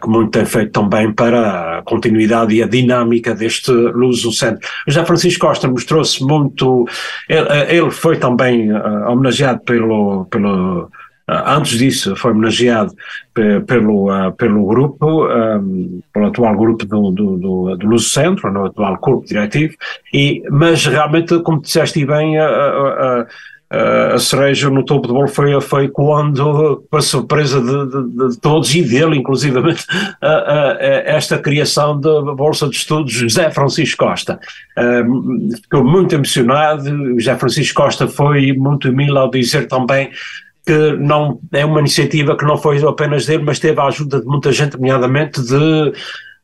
que 0.00 0.08
muito 0.08 0.32
tem 0.32 0.44
feito 0.44 0.72
também 0.72 1.12
para 1.12 1.78
a 1.78 1.82
continuidade 1.82 2.54
e 2.54 2.62
a 2.62 2.66
dinâmica 2.66 3.34
deste 3.34 3.70
Luz 3.70 4.22
do 4.22 4.32
Centro. 4.32 4.60
José 4.96 5.04
Francisco 5.04 5.46
Costa 5.46 5.68
mostrou-se 5.68 6.24
muito. 6.24 6.86
Ele, 7.28 7.48
eh, 7.48 7.76
ele, 7.76 7.90
foi 7.90 8.16
também 8.16 8.72
uh, 8.72 9.10
homenageado 9.10 9.60
pelo, 9.60 10.24
pelo 10.26 10.90
antes 11.28 11.76
disso 11.76 12.14
foi 12.14 12.30
homenageado 12.30 12.94
pelo, 13.34 14.32
pelo 14.38 14.64
grupo, 14.64 15.26
um, 15.26 16.00
pelo 16.14 16.26
atual 16.26 16.56
grupo 16.56 16.86
do, 16.86 17.10
do, 17.10 17.36
do, 17.36 17.76
do 17.76 17.86
Luso 17.86 18.08
Centro, 18.08 18.52
no 18.52 18.66
atual 18.66 18.96
corpo 18.98 19.26
diretivo, 19.26 19.74
e, 20.14 20.42
mas 20.50 20.86
realmente, 20.86 21.40
como 21.40 21.60
disseste 21.60 22.06
bem, 22.06 22.36
Uh, 23.72 24.14
a 24.14 24.18
cereja 24.20 24.70
no 24.70 24.84
topo 24.84 25.08
do 25.08 25.14
bolo 25.14 25.26
foi, 25.26 25.60
foi 25.60 25.88
quando, 25.88 26.84
para 26.88 27.00
surpresa 27.00 27.60
de, 27.60 27.86
de, 27.90 28.28
de, 28.28 28.38
todos 28.38 28.72
e 28.72 28.80
dele, 28.80 29.16
inclusivamente, 29.16 29.84
uh, 30.22 30.26
uh, 30.26 30.78
esta 31.04 31.36
criação 31.36 32.00
da 32.00 32.20
Bolsa 32.34 32.68
de 32.68 32.76
Estudos 32.76 33.12
José 33.12 33.50
Francisco 33.50 34.04
Costa. 34.04 34.38
ficou 35.62 35.84
muito 35.84 36.14
emocionado, 36.14 37.18
José 37.18 37.36
Francisco 37.36 37.82
Costa 37.82 38.06
foi 38.06 38.52
muito 38.52 38.88
humilde 38.88 39.18
ao 39.18 39.30
dizer 39.30 39.66
também 39.66 40.10
que 40.64 40.92
não 40.96 41.38
é 41.52 41.64
uma 41.64 41.80
iniciativa 41.80 42.36
que 42.36 42.44
não 42.44 42.58
foi 42.58 42.82
apenas 42.84 43.26
dele, 43.26 43.44
mas 43.44 43.60
teve 43.60 43.80
a 43.80 43.84
ajuda 43.84 44.20
de 44.20 44.26
muita 44.26 44.52
gente, 44.52 44.76
nomeadamente 44.76 45.40
de 45.40 45.92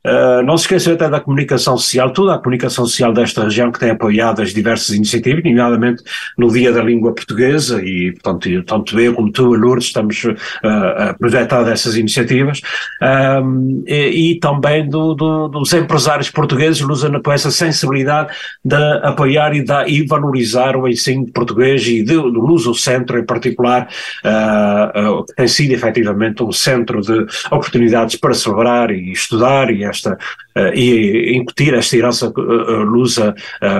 Uh, 0.04 0.42
não 0.42 0.56
se 0.56 0.64
esqueçam 0.64 0.94
até 0.94 1.09
da 1.09 1.21
comunicação 1.21 1.78
social, 1.78 2.11
toda 2.11 2.35
a 2.35 2.38
comunicação 2.38 2.85
social 2.85 3.12
desta 3.12 3.44
região 3.44 3.71
que 3.71 3.78
tem 3.78 3.90
apoiado 3.90 4.42
as 4.42 4.52
diversas 4.52 4.90
iniciativas, 4.90 5.44
nomeadamente 5.44 6.02
no 6.37 6.50
Dia 6.50 6.73
da 6.73 6.82
Língua 6.82 7.14
Portuguesa, 7.14 7.80
e 7.85 8.11
portanto, 8.12 8.49
tanto 8.64 8.99
eu 8.99 9.14
como 9.14 9.30
tu, 9.30 9.54
Lourdes, 9.54 9.87
estamos 9.87 10.25
uh, 10.25 10.35
a 10.64 11.14
projetar 11.14 11.68
essas 11.71 11.97
iniciativas, 11.97 12.61
um, 13.00 13.85
e, 13.87 14.32
e, 14.32 14.40
também 14.40 14.88
do, 14.88 15.14
do, 15.14 15.49
dos 15.49 15.73
empresários 15.73 16.30
portugueses, 16.30 16.82
com 16.82 17.32
essa 17.32 17.50
sensibilidade 17.52 18.35
de 18.64 18.76
apoiar 19.02 19.54
e, 19.54 19.62
de, 19.62 19.88
e 19.88 20.04
valorizar 20.04 20.76
o 20.76 20.88
ensino 20.88 21.30
português 21.32 21.87
e 21.87 22.02
de, 22.02 22.14
do 22.14 22.40
Luso 22.40 22.75
Centro 22.75 23.18
em 23.18 23.25
particular, 23.25 23.88
uh, 24.25 25.25
que 25.25 25.35
tem 25.37 25.47
sido 25.47 25.73
efetivamente 25.73 26.42
um 26.42 26.50
centro 26.50 27.00
de 27.00 27.25
oportunidades 27.52 28.16
para 28.16 28.35
celebrar 28.35 28.90
e 28.90 29.12
estudar 29.12 29.71
e 29.71 29.92
esta 29.93 30.19
uh, 30.57 30.75
e 30.75 31.37
incutir 31.37 31.75
esta 31.75 31.97
herança 31.97 32.29
uh, 32.29 32.83
lusa 32.83 33.35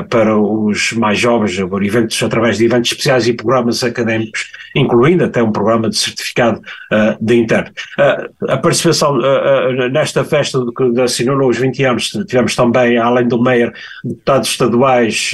para 0.09 0.39
os 0.39 0.93
mais 0.93 1.19
jovens, 1.19 1.59
eventos, 1.59 2.23
através 2.23 2.59
de 2.59 2.65
eventos 2.65 2.93
especiais 2.93 3.27
e 3.27 3.33
programas 3.33 3.83
académicos, 3.83 4.47
incluindo 4.77 5.25
até 5.25 5.43
um 5.43 5.51
programa 5.51 5.89
de 5.89 5.97
certificado 5.97 6.61
de 7.21 7.35
interno. 7.37 7.71
a 8.49 8.57
participação 8.59 9.19
nesta 9.91 10.25
festa 10.25 10.59
que 10.77 11.01
assinalou 11.01 11.51
os 11.51 11.59
20 11.59 11.85
anos, 11.85 12.09
tivemos 12.27 12.55
também, 12.55 12.97
além 12.99 13.27
do 13.27 13.43
Meyer, 13.43 13.73
deputados 14.05 14.51
estaduais 14.51 15.33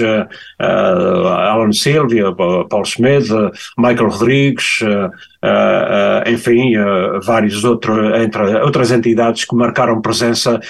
Alan 0.59 1.73
Silvia, 1.73 2.33
Paulo 2.33 2.85
Schmidt, 2.85 3.29
Michael 3.77 4.09
Rodrigues, 4.09 4.81
enfim, 6.27 6.77
uh, 6.77 7.21
vários 7.25 7.65
outros, 7.65 7.99
entre 8.21 8.43
outras 8.61 8.91
entidades 8.91 9.45
que 9.45 9.55
marcaram 9.55 10.01
presença 10.01 10.61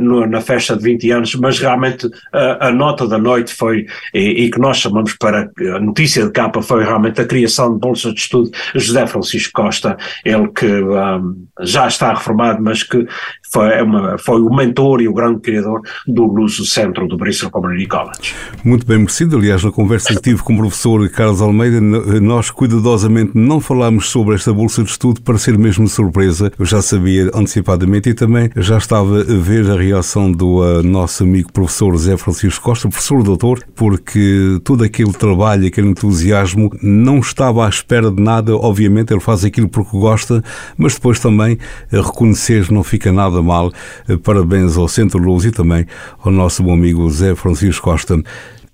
no, 0.00 0.26
na 0.26 0.40
festa 0.40 0.76
de 0.76 0.82
20 0.82 1.10
anos, 1.10 1.34
mas 1.36 1.58
realmente 1.58 2.08
a 2.32 2.70
nota 2.70 3.06
da 3.06 3.18
noite 3.18 3.54
foi, 3.54 3.86
e, 4.12 4.44
e, 4.44 4.50
que 4.50 4.58
nós 4.58 4.78
chamamos 4.78 5.14
para 5.14 5.50
a 5.74 5.80
notícia 5.80 6.24
de 6.24 6.30
capa, 6.30 6.62
foi 6.62 6.84
realmente 6.84 7.20
a 7.20 7.24
criação 7.24 7.74
de 7.74 7.80
bolsas 7.80 8.14
de 8.14 8.20
estudo 8.20 8.50
José 8.74 9.06
Francisco 9.06 9.52
Costa, 9.52 9.96
ele 10.24 10.48
que 10.48 10.66
um, 10.66 11.46
já 11.60 11.86
está 11.86 12.14
reformado, 12.14 12.62
mas 12.62 12.82
que 12.82 13.06
foi, 13.52 13.82
uma, 13.82 14.18
foi 14.18 14.40
o 14.40 14.54
mentor 14.54 15.00
e 15.00 15.08
o 15.08 15.14
grande 15.14 15.40
criador 15.40 15.82
do 16.06 16.24
Luso 16.24 16.64
Centro 16.64 17.06
do 17.06 17.16
Bristol 17.16 17.50
Community 17.50 17.86
College. 17.86 18.34
Muito 18.64 18.86
bem 18.86 18.98
merecido, 18.98 19.36
aliás, 19.36 19.64
na 19.64 19.72
conversa 19.72 20.14
que 20.14 20.20
tive 20.22 20.42
com 20.42 20.54
o 20.54 20.58
professor 20.58 21.08
Carlos 21.10 21.40
Almeida, 21.40 21.80
nós 21.80 22.50
cuidadosamente 22.50 23.32
não 23.34 23.60
falámos 23.60 24.07
sobre 24.08 24.34
esta 24.34 24.52
bolsa 24.52 24.82
de 24.82 24.90
estudo 24.90 25.20
para 25.20 25.38
ser 25.38 25.58
mesmo 25.58 25.86
surpresa, 25.88 26.50
eu 26.58 26.64
já 26.64 26.80
sabia 26.82 27.30
antecipadamente 27.34 28.08
e 28.08 28.14
também 28.14 28.50
já 28.56 28.78
estava 28.78 29.20
a 29.20 29.24
ver 29.24 29.70
a 29.70 29.76
reação 29.76 30.30
do 30.32 30.58
uh, 30.58 30.82
nosso 30.82 31.22
amigo 31.22 31.52
professor 31.52 31.92
José 31.92 32.16
Francisco 32.16 32.64
Costa, 32.64 32.88
professor 32.88 33.22
doutor, 33.22 33.62
porque 33.74 34.60
todo 34.64 34.84
aquele 34.84 35.12
trabalho, 35.12 35.66
aquele 35.66 35.88
entusiasmo, 35.88 36.70
não 36.82 37.18
estava 37.18 37.66
à 37.66 37.68
espera 37.68 38.10
de 38.10 38.22
nada, 38.22 38.56
obviamente 38.56 39.12
ele 39.12 39.20
faz 39.20 39.44
aquilo 39.44 39.68
porque 39.68 39.96
gosta, 39.96 40.42
mas 40.76 40.94
depois 40.94 41.20
também 41.20 41.58
reconhecer 41.90 42.70
não 42.70 42.82
fica 42.82 43.12
nada 43.12 43.42
mal. 43.42 43.72
Eh, 44.08 44.16
parabéns 44.16 44.76
ao 44.76 44.88
Centro 44.88 45.18
Luz 45.18 45.44
e 45.44 45.50
também 45.50 45.86
ao 46.22 46.32
nosso 46.32 46.62
bom 46.62 46.72
amigo 46.72 47.08
Zé 47.10 47.34
Francisco 47.34 47.84
Costa. 47.84 48.20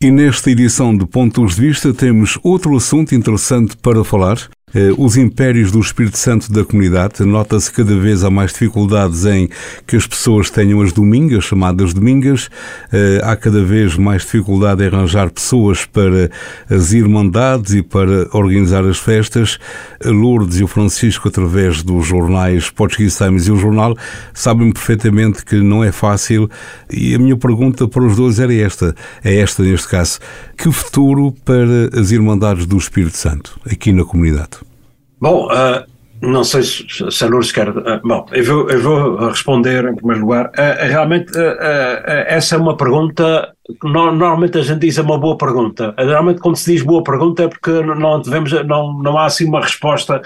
E 0.00 0.11
nesta 0.11 0.50
edição 0.50 0.97
de 0.97 1.07
Pontos 1.07 1.57
de 1.57 1.62
Vista 1.62 1.95
temos 1.95 2.38
outro 2.43 2.76
assunto 2.76 3.14
interessante 3.14 3.76
para 3.76 4.05
falar. 4.05 4.37
Eh, 4.75 4.93
os 4.99 5.16
impérios 5.16 5.71
do 5.71 5.78
Espírito 5.78 6.19
Santo 6.19 6.52
da 6.52 6.64
comunidade. 6.64 7.25
Nota-se 7.25 7.71
cada 7.71 7.97
vez 7.97 8.25
há 8.25 8.31
mais 8.31 8.52
dificuldades 8.52 9.25
em 9.25 9.49
que 9.87 9.97
as 9.97 10.07
pessoas 10.07 10.50
tenham 10.50 10.81
as 10.81 10.93
domingas, 10.93 11.45
chamadas 11.45 11.95
domingas. 11.95 12.50
Eh, 12.93 13.21
há 13.23 13.37
cada 13.37 13.62
vez 13.62 13.97
mais 13.97 14.23
dificuldade 14.23 14.83
em 14.83 14.87
arranjar 14.88 15.31
pessoas 15.31 15.85
para 15.85 16.31
as 16.69 16.93
irmandades 16.93 17.75
e 17.75 17.83
para 17.83 18.28
organizar 18.33 18.85
as 18.85 18.99
festas. 18.99 19.59
Lourdes 20.04 20.59
e 20.59 20.64
o 20.64 20.66
Francisco, 20.66 21.28
através 21.28 21.83
dos 21.83 22.07
jornais 22.07 22.69
Portuguese 22.71 23.16
Times 23.16 23.47
e 23.47 23.52
o 23.52 23.57
jornal, 23.57 23.97
sabem 24.33 24.73
perfeitamente 24.73 25.45
que 25.45 25.57
não 25.57 25.85
é 25.85 25.93
fácil. 25.93 26.50
E 26.90 27.14
a 27.14 27.19
minha 27.19 27.37
pergunta 27.37 27.87
para 27.87 28.04
os 28.04 28.16
dois 28.16 28.40
era 28.40 28.52
esta, 28.54 28.95
é 29.23 29.37
esta 29.37 29.62
neste 29.62 29.88
caso. 29.88 30.19
Que 30.57 30.71
futuro 30.73 31.33
para 31.45 31.90
as 31.99 32.11
Irmandades 32.11 32.66
do 32.66 32.76
Espírito 32.76 33.16
Santo 33.16 33.59
aqui 33.71 33.93
na 33.93 34.04
comunidade? 34.04 34.63
Bom, 35.25 35.47
uh, 35.47 35.83
não 36.21 36.45
sei 36.45 36.62
se, 36.62 36.85
se 37.11 37.25
a 37.25 37.26
Lourdes 37.26 37.50
quer. 37.50 37.71
Uh, 37.71 37.99
bom, 38.04 38.26
eu 38.31 38.45
vou, 38.45 38.69
eu 38.69 38.83
vou 38.83 39.28
responder 39.28 39.83
em 39.87 39.95
primeiro 39.95 40.21
lugar. 40.21 40.49
Uh, 40.49 40.87
realmente, 40.87 41.33
essa 42.26 42.57
é 42.57 42.59
uma 42.59 42.76
pergunta 42.76 43.54
que 43.66 43.88
no, 43.88 44.12
normalmente 44.12 44.59
a 44.59 44.61
gente 44.61 44.81
diz 44.81 44.99
é 44.99 45.00
uma 45.00 45.19
boa 45.19 45.38
pergunta. 45.38 45.95
Normalmente, 45.97 46.43
quando 46.43 46.57
se 46.57 46.71
diz 46.71 46.83
boa 46.83 47.02
pergunta, 47.02 47.45
é 47.45 47.49
porque 47.49 47.71
não, 47.71 48.21
devemos, 48.21 48.52
não, 48.66 49.02
não 49.02 49.16
há 49.16 49.25
assim 49.25 49.47
uma 49.47 49.62
resposta. 49.62 50.21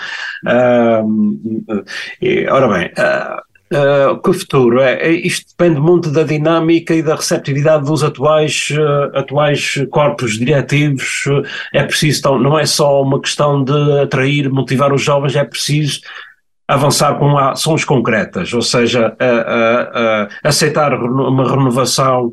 E, 2.21 2.49
ora 2.49 2.67
bem. 2.67 2.91
Uh, 3.71 4.19
que 4.23 4.33
futuro? 4.33 4.81
É, 4.81 4.95
é, 4.95 5.11
isto 5.11 5.51
depende 5.51 5.79
muito 5.79 6.11
da 6.11 6.23
dinâmica 6.23 6.95
e 6.95 7.03
da 7.03 7.15
receptividade 7.15 7.85
dos 7.85 8.03
atuais, 8.03 8.69
uh, 8.71 9.19
atuais 9.19 9.75
corpos 9.91 10.39
diretivos. 10.39 11.25
É 11.75 11.83
preciso, 11.83 12.21
então, 12.21 12.39
não 12.39 12.59
é 12.59 12.65
só 12.65 13.03
uma 13.03 13.21
questão 13.21 13.63
de 13.63 14.01
atrair, 14.01 14.51
motivar 14.51 14.93
os 14.93 15.03
jovens, 15.03 15.37
é 15.37 15.45
preciso 15.45 16.01
avançar 16.67 17.19
com 17.19 17.37
ações 17.37 17.83
concretas, 17.83 18.53
ou 18.53 18.61
seja, 18.61 19.17
aceitar 20.45 20.93
uma 20.93 21.51
renovação, 21.51 22.31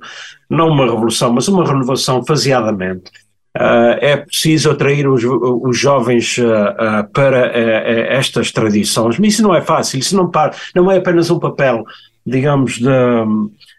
não 0.49 0.67
uma 0.67 0.83
revolução, 0.83 1.31
mas 1.31 1.47
uma 1.47 1.65
renovação 1.65 2.21
faseadamente 2.25 3.09
Uh, 3.55 3.95
é 4.01 4.17
preciso 4.17 4.69
atrair 4.69 5.07
os, 5.07 5.23
os 5.23 5.77
jovens 5.77 6.37
uh, 6.37 6.43
uh, 6.43 7.11
para 7.13 7.47
estas 8.09 8.51
tradições. 8.51 9.17
Mas 9.17 9.33
isso 9.33 9.43
não 9.43 9.55
é 9.55 9.61
fácil, 9.61 9.97
isso 9.97 10.15
não, 10.15 10.29
para, 10.29 10.53
não 10.75 10.91
é 10.91 10.97
apenas 10.97 11.31
um 11.31 11.39
papel, 11.39 11.85
digamos, 12.25 12.77
de, 12.77 12.89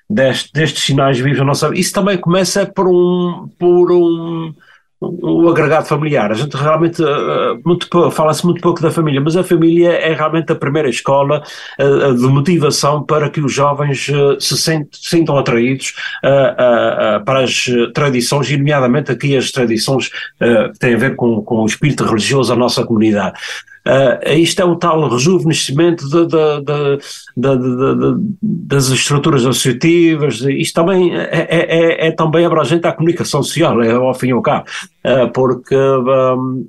deste, 0.09 0.51
destes 0.55 0.83
sinais 0.83 1.19
vivos 1.19 1.39
da 1.39 1.45
nossa. 1.45 1.71
Isso 1.75 1.93
também 1.93 2.17
começa 2.17 2.65
por 2.65 2.89
um, 2.89 3.51
por 3.59 3.93
um 3.93 4.55
o 5.01 5.49
agregado 5.49 5.87
familiar. 5.87 6.31
A 6.31 6.35
gente 6.35 6.57
realmente 6.57 7.03
uh, 7.03 7.61
muito 7.65 8.11
fala-se 8.11 8.45
muito 8.45 8.61
pouco 8.61 8.81
da 8.81 8.91
família, 8.91 9.21
mas 9.21 9.37
a 9.37 9.45
família 9.45 9.91
é 9.91 10.15
realmente 10.15 10.51
a 10.51 10.55
primeira 10.55 10.89
escola 10.89 11.43
uh, 11.79 12.15
de 12.15 12.27
motivação 12.27 13.03
para 13.03 13.29
que 13.29 13.41
os 13.41 13.53
jovens 13.53 14.11
se 14.41 14.81
sintam 14.93 15.37
atraídos 15.37 15.95
para 17.25 17.41
as 17.43 17.67
tradições, 17.95 18.51
e 18.51 18.57
nomeadamente 18.57 19.11
aqui 19.11 19.37
as 19.37 19.51
tradições 19.51 20.09
que 20.09 20.79
têm 20.79 20.95
a 20.95 20.99
ver 20.99 21.17
com, 21.17 21.43
com 21.43 21.63
o 21.63 21.67
espírito 21.67 22.05
religioso 22.05 22.51
da 22.51 22.57
nossa 22.57 22.85
comunidade. 22.85 23.39
Uh, 23.87 24.33
isto 24.33 24.61
é 24.61 24.65
o 24.65 24.75
tal 24.75 25.09
rejuvenescimento 25.09 26.09
de, 26.09 26.27
de, 26.27 26.99
de, 27.37 28.17
das 28.43 28.89
estruturas 28.89 29.43
associativas, 29.43 30.41
isto 30.41 30.75
também 30.75 31.17
é, 31.17 31.47
é, 31.49 31.49
é, 31.51 32.09
é, 32.09 32.11
também 32.11 32.45
abrangente 32.45 32.85
à 32.85 32.93
comunicação 32.93 33.45
social, 33.45 33.81
é, 33.81 33.93
ao 33.93 34.13
fim 34.13 34.29
e 34.29 34.33
ao 34.33 34.43
cabo, 34.43 34.67
uh, 35.05 35.31
porque 35.33 35.77
uh, 35.77 36.61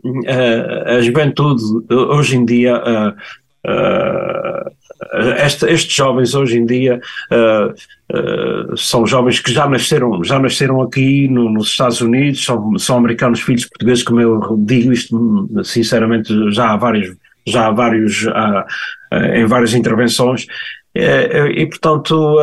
a 0.86 1.02
juventude 1.02 1.64
hoje 1.90 2.38
em 2.38 2.46
dia 2.46 3.16
este, 5.44 5.66
estes 5.66 5.94
jovens 5.94 6.34
hoje 6.34 6.58
em 6.58 6.66
dia 6.66 7.00
uh, 7.32 7.72
uh, 8.72 8.78
são 8.78 9.06
jovens 9.06 9.40
que 9.40 9.52
já 9.52 9.68
nasceram, 9.68 10.24
já 10.24 10.40
nasceram 10.40 10.82
aqui 10.82 11.28
no, 11.28 11.50
nos 11.50 11.68
Estados 11.70 12.02
Unidos, 12.02 12.44
são, 12.44 12.78
são 12.78 12.98
americanos 12.98 13.42
filhos 13.42 13.66
portugueses, 13.66 14.04
como 14.04 14.22
eu 14.22 14.58
digo 14.60 14.92
isto 14.92 15.50
sinceramente 15.64 16.34
já 16.52 16.72
há 16.72 16.78
vários, 16.78 17.16
já 17.46 17.68
há 17.68 17.72
vários 17.72 18.26
uh, 18.26 18.66
em 19.36 19.46
várias 19.46 19.74
intervenções 19.74 20.46
e 20.96 21.66
portanto 21.68 22.36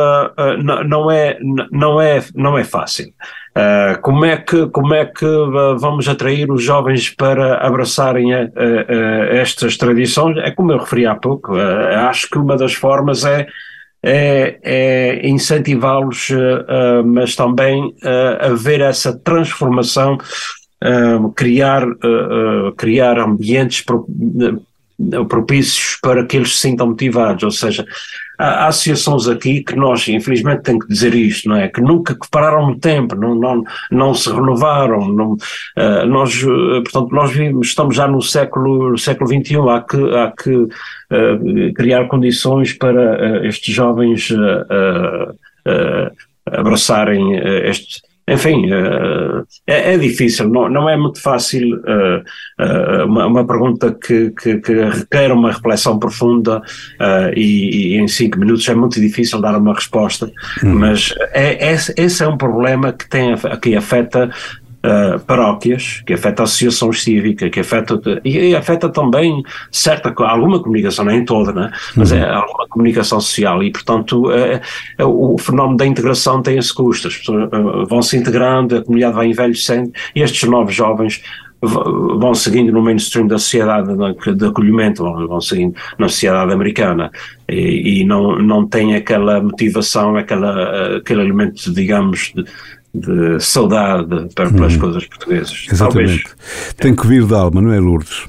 não 0.85 1.11
é, 1.11 1.37
não, 1.71 2.01
é, 2.01 2.23
não 2.33 2.57
é 2.57 2.63
fácil. 2.63 3.13
Uh, 3.57 4.01
como, 4.01 4.25
é 4.25 4.35
que, 4.35 4.67
como 4.67 4.93
é 4.93 5.05
que 5.05 5.25
vamos 5.77 6.09
atrair 6.09 6.51
os 6.51 6.61
jovens 6.61 7.09
para 7.09 7.55
abraçarem 7.65 8.33
a, 8.33 8.39
a, 8.41 8.43
a 8.43 9.35
estas 9.37 9.77
tradições? 9.77 10.37
É 10.39 10.51
como 10.51 10.73
eu 10.73 10.77
referi 10.77 11.05
há 11.05 11.15
pouco, 11.15 11.55
uh, 11.55 11.95
acho 12.09 12.29
que 12.29 12.37
uma 12.37 12.57
das 12.57 12.73
formas 12.73 13.23
é, 13.23 13.47
é, 14.03 14.59
é 14.61 15.27
incentivá-los, 15.29 16.31
uh, 16.31 17.05
mas 17.05 17.33
também 17.33 17.85
uh, 17.85 18.51
haver 18.51 18.81
essa 18.81 19.17
transformação, 19.17 20.17
criar, 21.35 21.83
criar 22.77 23.17
ambientes 23.17 23.81
pro, 23.81 24.05
propícios 25.27 25.97
para 25.99 26.25
que 26.25 26.37
eles 26.37 26.53
se 26.55 26.61
sintam 26.61 26.87
motivados, 26.87 27.41
ou 27.41 27.49
seja, 27.49 27.85
há, 28.37 28.67
associações 28.67 29.27
aqui 29.27 29.63
que 29.63 29.75
nós, 29.75 30.07
infelizmente, 30.07 30.63
tem 30.63 30.79
que 30.79 30.87
dizer 30.87 31.13
isto, 31.13 31.49
não 31.49 31.57
é? 31.57 31.67
Que 31.67 31.81
nunca 31.81 32.17
pararam 32.31 32.67
no 32.67 32.79
tempo, 32.79 33.15
não, 33.15 33.35
não, 33.35 33.63
não 33.91 34.13
se 34.13 34.29
renovaram, 34.29 35.07
não, 35.07 35.33
uh, 35.33 36.05
nós, 36.07 36.41
uh, 36.43 36.81
portanto, 36.83 37.13
nós 37.13 37.31
vivemos, 37.31 37.67
estamos 37.67 37.95
já 37.95 38.07
no 38.07 38.21
século, 38.21 38.91
no 38.91 38.97
século 38.97 39.29
XXI, 39.29 39.57
há 39.69 39.81
que, 39.81 40.15
há 40.15 40.31
que 40.31 40.55
uh, 40.55 41.73
criar 41.75 42.07
condições 42.07 42.73
para 42.73 43.45
estes 43.47 43.73
jovens 43.73 44.29
abraçarem 46.45 47.35
este 47.67 48.01
enfim, 48.27 48.71
uh, 48.71 49.45
é, 49.67 49.93
é, 49.93 49.97
difícil, 49.97 50.49
não, 50.49 50.67
não 50.67 50.89
é 50.89 50.97
muito 50.97 51.21
fácil, 51.21 51.75
uh, 51.77 52.23
uh, 52.59 53.05
uma, 53.05 53.27
uma, 53.27 53.45
pergunta 53.45 53.93
que, 53.93 54.31
que, 54.31 54.57
que, 54.57 54.73
requer 54.73 55.31
uma 55.31 55.51
reflexão 55.51 55.99
profunda 55.99 56.59
e, 57.35 57.93
e, 57.93 57.97
em 57.97 58.07
cinco 58.07 58.39
minutos 58.39 58.67
é 58.67 58.73
muito 58.73 58.99
difícil 58.99 59.39
dar 59.39 59.55
uma 59.55 59.75
resposta, 59.75 60.31
hum. 60.63 60.73
mas 60.73 61.13
é, 61.33 61.71
é, 61.71 61.73
esse 61.73 62.23
é 62.23 62.27
um 62.27 62.37
problema 62.37 62.91
que, 62.91 63.07
tem, 63.07 63.35
que 63.61 63.75
afeta 63.75 64.31
uh, 64.85 65.19
paróquias, 65.19 66.03
que 66.05 66.13
afeta 66.13 66.43
associações 66.43 67.03
cívicas, 67.03 67.49
que 67.49 67.59
afeta 67.59 67.99
e, 68.23 68.49
e, 68.49 68.55
afeta 68.55 68.89
também 68.89 69.43
certa 69.71 70.13
alguma 70.17 70.61
comunicação, 70.61 71.05
nem 71.05 71.23
toda, 71.25 71.51
né? 71.51 71.71
mas 71.95 72.11
uhum. 72.11 72.17
é 72.17 72.29
alguma 72.29 72.67
comunicação 72.67 73.19
social 73.19 73.63
e 73.63 73.71
portanto 73.71 74.31
é, 74.31 74.61
é, 74.97 75.05
o 75.05 75.37
fenómeno 75.37 75.77
da 75.77 75.85
integração 75.85 76.41
tem 76.41 76.57
esse 76.57 76.73
custo, 76.73 77.07
as 77.07 77.17
pessoas 77.17 77.49
vão 77.87 78.01
se 78.01 78.17
integrando, 78.17 78.77
a 78.77 78.83
comunidade 78.83 79.15
vai 79.15 79.27
envelhecendo 79.27 79.91
e 80.15 80.21
estes 80.21 80.47
novos 80.49 80.73
jovens 80.73 81.21
vão 81.61 82.33
seguindo 82.33 82.71
no 82.71 82.81
mainstream 82.81 83.27
da 83.27 83.37
sociedade 83.37 83.89
de 84.35 84.45
acolhimento, 84.45 85.03
vão 85.03 85.41
seguindo 85.41 85.75
na 85.97 86.07
sociedade 86.07 86.51
americana 86.53 87.11
e, 87.49 88.01
e 88.01 88.03
não, 88.03 88.37
não 88.39 88.67
tem 88.67 88.95
aquela 88.95 89.41
motivação, 89.41 90.15
aquela, 90.15 90.97
aquele 90.97 91.21
elemento, 91.21 91.73
digamos, 91.73 92.31
de, 92.35 92.43
de 92.99 93.39
saudade 93.39 94.29
para, 94.33 94.49
pelas 94.49 94.75
hum. 94.75 94.79
coisas 94.79 95.05
portuguesas. 95.05 95.67
Exatamente. 95.71 96.23
Talvez. 96.23 96.73
Tem 96.77 96.95
que 96.95 97.07
vir 97.07 97.25
da 97.25 97.39
alma, 97.39 97.61
não 97.61 97.71
é, 97.71 97.79
Lourdes? 97.79 98.27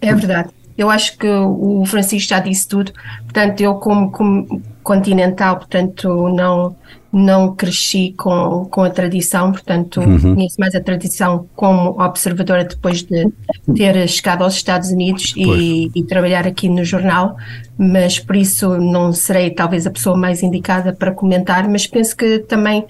É 0.00 0.14
verdade. 0.14 0.50
Eu 0.76 0.90
acho 0.90 1.16
que 1.16 1.28
o 1.28 1.84
Francisco 1.86 2.30
já 2.30 2.40
disse 2.40 2.68
tudo. 2.68 2.92
Portanto, 3.22 3.60
eu 3.60 3.74
como, 3.74 4.10
como 4.10 4.62
continental, 4.82 5.56
portanto, 5.56 6.28
não 6.28 6.76
não 7.14 7.54
cresci 7.54 8.12
com, 8.16 8.66
com 8.68 8.82
a 8.82 8.90
tradição, 8.90 9.52
portanto, 9.52 10.00
uhum. 10.00 10.34
conheço 10.34 10.56
mais 10.58 10.74
a 10.74 10.80
tradição 10.80 11.48
como 11.54 11.90
observadora 12.02 12.64
depois 12.64 13.04
de 13.04 13.32
ter 13.76 14.08
chegado 14.08 14.42
aos 14.42 14.54
Estados 14.54 14.90
Unidos 14.90 15.32
e, 15.36 15.92
e, 15.94 16.02
trabalhar 16.02 16.44
aqui 16.44 16.68
no 16.68 16.84
jornal, 16.84 17.36
mas 17.78 18.18
por 18.18 18.34
isso 18.34 18.76
não 18.78 19.12
serei 19.12 19.50
talvez 19.50 19.86
a 19.86 19.92
pessoa 19.92 20.16
mais 20.16 20.42
indicada 20.42 20.92
para 20.92 21.12
comentar, 21.12 21.68
mas 21.68 21.86
penso 21.86 22.16
que 22.16 22.40
também 22.40 22.84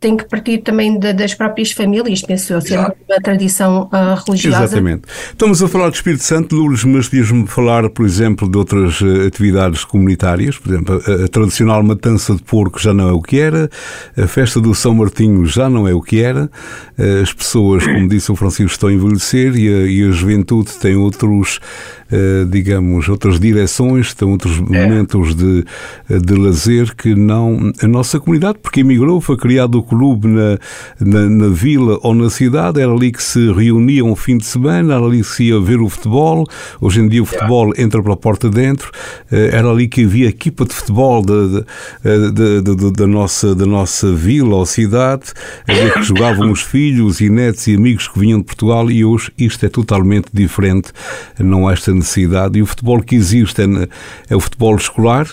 tem 0.00 0.16
que 0.16 0.24
partir 0.24 0.58
também 0.58 0.98
de, 0.98 1.12
das 1.12 1.34
próprias 1.34 1.72
famílias, 1.72 2.22
penso 2.22 2.54
eu, 2.54 2.60
sendo 2.60 2.94
uma 3.06 3.20
tradição 3.22 3.82
uh, 3.92 4.18
religiosa. 4.26 4.64
Exatamente. 4.64 5.02
Estamos 5.28 5.62
a 5.62 5.68
falar 5.68 5.90
do 5.90 5.94
Espírito 5.94 6.24
Santo, 6.24 6.56
Lourdes, 6.56 6.84
mas 6.84 7.06
podias-me 7.06 7.46
falar, 7.46 7.88
por 7.90 8.06
exemplo, 8.06 8.50
de 8.50 8.56
outras 8.56 9.00
uh, 9.02 9.26
atividades 9.26 9.84
comunitárias, 9.84 10.56
por 10.56 10.72
exemplo, 10.72 11.02
a, 11.06 11.24
a, 11.24 11.28
tradicional 11.28 11.82
matança 11.82 12.34
de 12.34 12.42
porco 12.42 12.80
já 12.80 12.94
não 12.94 13.10
é 13.10 13.12
o 13.12 13.20
que 13.20 13.38
era, 13.38 13.68
a 14.16 14.26
festa 14.26 14.58
do 14.58 14.74
São 14.74 14.94
Martinho 14.94 15.44
já 15.44 15.68
não 15.68 15.86
é 15.86 15.92
o 15.92 16.00
que 16.00 16.22
era, 16.22 16.46
uh, 16.46 17.22
as 17.22 17.34
pessoas, 17.34 17.84
como 17.84 18.08
disse 18.08 18.32
o 18.32 18.36
Francisco, 18.36 18.72
estão 18.72 18.88
a 18.88 18.92
envelhecer 18.94 19.54
e 19.54 19.68
a, 19.68 19.86
e 19.86 20.08
a 20.08 20.10
juventude 20.12 20.70
tem 20.80 20.96
outros 20.96 21.60
eh, 22.12 22.44
digamos, 22.50 23.08
outras 23.08 23.38
direções, 23.38 24.12
tem 24.14 24.26
outros 24.26 24.56
é. 24.56 24.60
momentos 24.60 25.32
de, 25.32 25.64
de 26.08 26.34
lazer 26.34 26.92
que 26.96 27.14
não 27.14 27.72
a 27.80 27.86
nossa 27.86 28.18
comunidade, 28.18 28.58
porque 28.60 28.80
emigrou, 28.80 29.20
foi 29.20 29.36
criado 29.36 29.76
o 29.76 29.82
clube 29.90 30.28
na, 30.28 30.56
na, 31.00 31.28
na, 31.28 31.48
vila 31.48 31.98
ou 32.02 32.14
na 32.14 32.30
cidade, 32.30 32.80
era 32.80 32.92
ali 32.92 33.10
que 33.10 33.22
se 33.22 33.52
reuniam 33.52 34.12
um 34.12 34.14
fim 34.14 34.38
de 34.38 34.46
semana, 34.46 34.94
era 34.94 35.04
ali 35.04 35.20
que 35.20 35.26
se 35.26 35.44
ia 35.44 35.60
ver 35.60 35.80
o 35.80 35.88
futebol. 35.88 36.46
Hoje 36.80 37.00
em 37.00 37.08
dia 37.08 37.20
o 37.20 37.26
futebol 37.26 37.72
entra 37.76 38.00
pela 38.00 38.16
porta 38.16 38.48
dentro, 38.48 38.92
eh, 39.32 39.50
era 39.52 39.68
ali 39.68 39.88
que 39.88 40.04
havia 40.04 40.28
equipa 40.28 40.64
de 40.64 40.72
futebol 40.72 41.22
da, 41.22 41.64
da, 42.04 42.90
da, 42.90 43.06
nossa, 43.06 43.52
da 43.52 43.66
nossa 43.66 44.12
vila 44.12 44.54
ou 44.54 44.64
cidade, 44.64 45.32
ali 45.66 45.90
que 45.90 46.02
jogavam 46.04 46.52
os 46.52 46.62
filhos 46.62 47.20
e 47.20 47.28
netos 47.28 47.66
e 47.66 47.74
amigos 47.74 48.06
que 48.06 48.18
vinham 48.18 48.38
de 48.38 48.44
Portugal 48.44 48.88
e 48.90 49.04
hoje 49.04 49.32
isto 49.36 49.66
é 49.66 49.68
totalmente 49.68 50.28
diferente. 50.32 50.92
Não 51.38 51.66
há 51.66 51.72
esta 51.72 51.92
necessidade 51.92 52.58
e 52.58 52.62
o 52.62 52.66
futebol 52.66 53.02
que 53.02 53.16
existe 53.16 53.60
é, 53.60 53.88
é 54.28 54.36
o 54.36 54.40
futebol 54.40 54.76
escolar. 54.76 55.26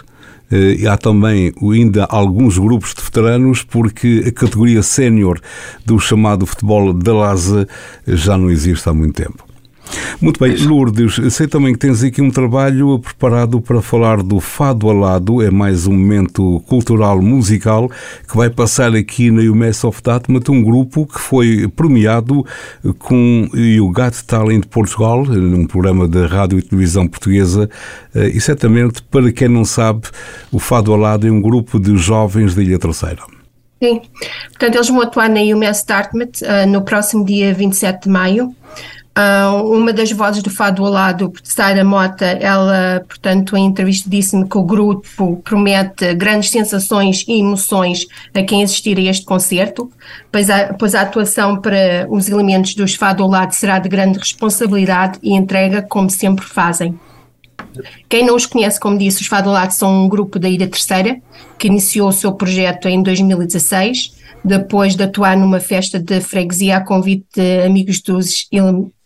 E 0.52 0.86
eh, 0.86 0.88
há 0.88 0.98
também 0.98 1.54
ainda 1.62 2.06
alguns 2.06 2.58
grupos 2.58 2.94
de 2.94 3.02
veteranos, 3.02 3.64
porque 3.64 4.24
a 4.28 4.32
categoria 4.32 4.82
sénior 4.82 5.40
do 5.86 6.00
chamado 6.00 6.46
futebol 6.46 6.94
da 6.94 7.14
Laza 7.14 7.68
já 8.06 8.38
não 8.38 8.50
existe 8.50 8.88
há 8.88 8.94
muito 8.94 9.16
tempo. 9.16 9.47
Muito 10.20 10.40
bem, 10.40 10.56
Lourdes, 10.56 11.20
sei 11.34 11.48
também 11.48 11.74
que 11.74 11.80
tens 11.80 12.04
aqui 12.04 12.22
um 12.22 12.32
trabalho 12.32 12.98
preparado 13.00 13.62
para 13.62 13.82
falar 13.82 14.24
do 14.24 14.40
Fado 14.40 14.90
Alado, 14.90 15.42
é 15.42 15.52
mais 15.52 15.86
um 15.86 15.94
momento 15.94 16.62
cultural 16.68 17.22
musical 17.22 17.90
que 18.28 18.36
vai 18.36 18.50
passar 18.50 18.96
aqui 18.96 19.30
na 19.30 19.42
UMES 19.44 19.84
of 19.84 20.02
Datmat, 20.02 20.50
um 20.50 20.64
grupo 20.64 21.06
que 21.06 21.20
foi 21.20 21.68
premiado 21.68 22.46
com 22.98 23.48
o 23.82 23.92
Got 23.92 24.24
Talent 24.26 24.66
Portugal, 24.66 25.24
num 25.24 25.68
programa 25.68 26.08
da 26.08 26.26
rádio 26.26 26.58
e 26.58 26.62
televisão 26.62 27.08
portuguesa, 27.08 27.70
eh, 28.16 28.30
e 28.30 28.42
certamente, 28.42 29.04
para 29.04 29.32
quem 29.32 29.48
não 29.48 29.66
sabe, 29.66 30.08
o 30.52 30.60
Fado 30.60 30.94
Alado 30.94 31.28
é 31.28 31.32
um 31.32 31.42
grupo 31.42 31.80
de 31.80 31.96
jovens 31.98 32.56
da 32.56 32.64
Ilha 32.64 32.80
Terceira. 32.80 33.22
Sim, 33.82 34.02
portanto 34.50 34.76
eles 34.76 34.88
vão 34.88 35.02
atuar 35.02 35.30
na 35.30 35.40
UMS 35.40 35.86
Dartmouth 35.86 36.42
uh, 36.42 36.68
no 36.68 36.82
próximo 36.82 37.24
dia 37.24 37.54
27 37.54 38.04
de 38.04 38.10
maio. 38.10 38.56
Uh, 39.18 39.76
uma 39.76 39.92
das 39.92 40.12
vozes 40.12 40.44
do 40.44 40.52
Fado 40.52 40.86
Alado, 40.86 41.34
Sara 41.42 41.84
Mota, 41.84 42.24
ela, 42.24 43.04
portanto, 43.08 43.58
em 43.58 43.66
entrevista 43.66 44.08
disse-me 44.08 44.48
que 44.48 44.56
o 44.60 44.64
grupo 44.64 45.42
promete 45.44 46.14
grandes 46.14 46.52
sensações 46.52 47.26
e 47.28 47.40
emoções 47.40 48.06
a 48.32 48.44
quem 48.44 48.64
assistir 48.64 48.96
a 49.00 49.02
este 49.02 49.26
concerto, 49.26 49.92
pois 50.32 50.52
a, 50.52 50.72
pois 50.76 50.94
a 50.94 51.02
atuação 51.02 51.60
para 51.60 52.06
os 52.12 52.30
elementos 52.30 52.76
dos 52.76 52.94
Fado 52.94 53.24
Alado 53.24 53.56
será 53.56 53.80
de 53.80 53.90
grande 53.90 54.20
responsabilidade 54.20 55.18
e 55.24 55.34
entrega, 55.34 55.82
como 55.82 56.12
sempre 56.12 56.46
fazem. 56.46 57.00
Quem 58.08 58.24
não 58.24 58.36
os 58.36 58.46
conhece, 58.46 58.80
como 58.80 59.00
disse, 59.00 59.22
os 59.22 59.28
Fado 59.28 59.50
Alado 59.50 59.74
são 59.74 60.06
um 60.06 60.08
grupo 60.08 60.38
da 60.38 60.48
Ilha 60.48 60.68
Terceira, 60.68 61.20
que 61.58 61.66
iniciou 61.66 62.10
o 62.10 62.14
seu 62.14 62.34
projeto 62.34 62.88
em 62.88 63.02
2016, 63.02 64.16
depois 64.46 64.96
de 64.96 65.04
atuar 65.04 65.36
numa 65.36 65.60
festa 65.60 66.00
de 66.00 66.22
freguesia 66.22 66.78
a 66.78 66.82
convite 66.82 67.26
de 67.36 67.66
amigos 67.66 68.00
dos 68.02 68.48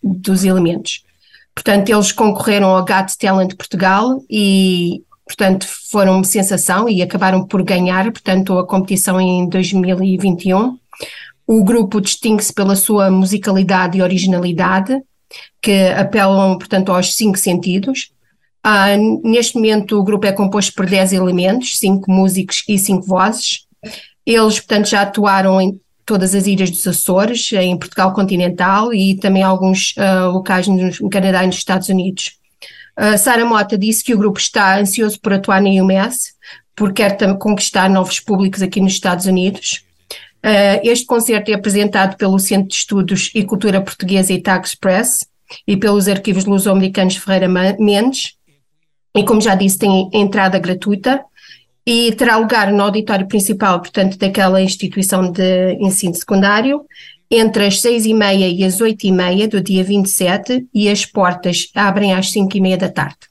dos 0.04 0.44
elementos. 0.44 1.04
Portanto, 1.54 1.90
eles 1.90 2.12
concorreram 2.12 2.70
ao 2.70 2.86
Got 2.86 3.18
Talent 3.20 3.56
Portugal 3.56 4.24
e, 4.30 5.04
portanto, 5.26 5.68
foram 5.92 6.16
uma 6.16 6.24
sensação 6.24 6.88
e 6.88 7.02
acabaram 7.02 7.46
por 7.46 7.62
ganhar, 7.64 8.06
portanto, 8.12 8.58
a 8.58 8.66
competição 8.66 9.20
em 9.20 9.48
2021. 9.50 10.78
O 11.46 11.64
grupo 11.64 12.00
distingue-se 12.00 12.54
pela 12.54 12.76
sua 12.76 13.12
musicalidade 13.12 13.98
e 13.98 14.02
originalidade, 14.02 15.02
que 15.62 15.90
apelam, 15.90 16.58
portanto, 16.58 16.92
aos 16.92 17.16
cinco 17.16 17.38
sentidos. 17.38 18.12
Ah, 18.64 18.96
neste 19.24 19.56
momento, 19.56 20.00
o 20.00 20.04
grupo 20.04 20.26
é 20.28 20.32
composto 20.32 20.74
por 20.74 20.86
10 20.86 21.14
elementos, 21.14 21.78
cinco 21.78 22.10
músicos 22.10 22.64
e 22.68 22.78
cinco 22.78 23.06
vozes. 23.06 23.66
Eles, 24.26 24.60
portanto, 24.60 24.88
já 24.88 25.02
atuaram 25.02 25.60
em 25.60 25.80
todas 26.12 26.36
as 26.36 26.46
ilhas 26.46 26.70
dos 26.70 26.86
Açores, 26.86 27.54
em 27.54 27.78
Portugal 27.78 28.12
continental 28.12 28.94
e 28.94 29.16
também 29.16 29.44
alguns 29.44 29.96
uh, 29.96 30.30
locais 30.30 30.68
no, 30.68 31.10
Canadá 31.10 31.42
e 31.42 31.48
nos 31.48 31.56
Estados 31.56 31.88
Unidos. 31.88 32.38
Uh, 33.00 33.18
Sara 33.18 33.46
Mota 33.46 33.78
disse 33.78 34.04
que 34.04 34.14
o 34.14 34.18
grupo 34.18 34.38
está 34.38 34.78
ansioso 34.78 35.18
por 35.22 35.32
atuar 35.32 35.62
na 35.62 35.70
UMS, 35.70 36.34
porque 36.76 37.02
quer 37.02 37.38
conquistar 37.38 37.90
novos 37.90 38.20
públicos 38.20 38.62
aqui 38.62 38.82
nos 38.82 38.92
Estados 38.92 39.26
Unidos. 39.26 39.86
Uh, 40.46 40.84
este 40.84 41.06
concerto 41.06 41.50
é 41.50 41.54
apresentado 41.54 42.18
pelo 42.18 42.38
Centro 42.40 42.68
de 42.68 42.76
Estudos 42.76 43.32
e 43.34 43.46
Cultura 43.46 43.80
Portuguesa 43.80 44.34
e 44.34 44.42
Tax 44.42 44.76
Press 44.76 45.26
e 45.66 45.78
pelos 45.78 46.10
arquivos 46.10 46.44
luso-americanos 46.44 47.16
Ferreira 47.16 47.48
Mendes. 47.80 48.34
E 49.16 49.24
como 49.24 49.40
já 49.40 49.56
disse, 49.56 49.78
tem 49.78 50.10
entrada 50.14 50.60
gratuita 50.60 51.24
e 51.86 52.12
terá 52.14 52.38
lugar 52.38 52.72
no 52.72 52.84
auditório 52.84 53.28
principal, 53.28 53.80
portanto, 53.80 54.18
daquela 54.18 54.62
instituição 54.62 55.32
de 55.32 55.74
ensino 55.80 56.14
secundário, 56.14 56.86
entre 57.30 57.66
as 57.66 57.80
seis 57.80 58.06
e 58.06 58.14
meia 58.14 58.48
e 58.48 58.64
as 58.64 58.82
oito 58.82 59.06
e 59.06 59.12
meia 59.12 59.48
do 59.48 59.62
dia 59.62 59.84
27 59.84 60.68
e 60.74 60.90
as 60.90 61.06
portas 61.06 61.70
abrem 61.74 62.14
às 62.14 62.32
cinco 62.32 62.58
e 62.58 62.62
meia 62.62 62.78
da 62.78 62.90
tarde. 62.90 63.31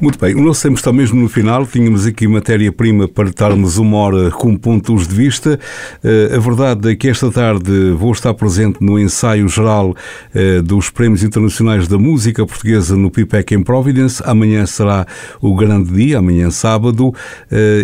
Muito 0.00 0.18
bem, 0.18 0.34
o 0.34 0.42
nosso 0.42 0.62
tempo 0.62 0.76
está 0.76 0.90
mesmo 0.92 1.20
no 1.20 1.28
final. 1.28 1.66
Tínhamos 1.66 2.06
aqui 2.06 2.26
matéria-prima 2.26 3.06
para 3.06 3.28
estarmos 3.28 3.76
uma 3.76 3.98
hora 3.98 4.30
com 4.30 4.56
pontos 4.56 5.06
de 5.06 5.14
vista. 5.14 5.60
Uh, 6.02 6.36
a 6.36 6.38
verdade 6.38 6.90
é 6.90 6.96
que 6.96 7.06
esta 7.06 7.30
tarde 7.30 7.90
vou 7.90 8.12
estar 8.12 8.32
presente 8.32 8.78
no 8.80 8.98
ensaio 8.98 9.46
geral 9.46 9.90
uh, 10.34 10.62
dos 10.62 10.88
Prémios 10.88 11.22
Internacionais 11.22 11.86
da 11.86 11.98
Música 11.98 12.46
Portuguesa 12.46 12.96
no 12.96 13.10
PIPEC 13.10 13.54
em 13.54 13.62
Providence. 13.62 14.22
Amanhã 14.24 14.64
será 14.64 15.06
o 15.40 15.54
grande 15.54 15.92
dia, 15.92 16.18
amanhã 16.18 16.50
sábado. 16.50 17.08
Uh, 17.08 17.14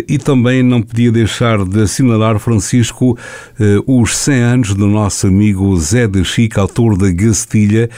e 0.07 0.17
também 0.17 0.63
não 0.63 0.81
podia 0.81 1.11
deixar 1.11 1.63
de 1.63 1.81
assinalar, 1.81 2.39
Francisco, 2.39 3.17
os 3.85 4.15
100 4.17 4.39
anos 4.41 4.73
do 4.73 4.87
nosso 4.87 5.27
amigo 5.27 5.75
Zé 5.77 6.07
de 6.07 6.23
Chico, 6.23 6.59
autor 6.59 6.97
da 6.97 7.09
Gastilha. 7.11 7.89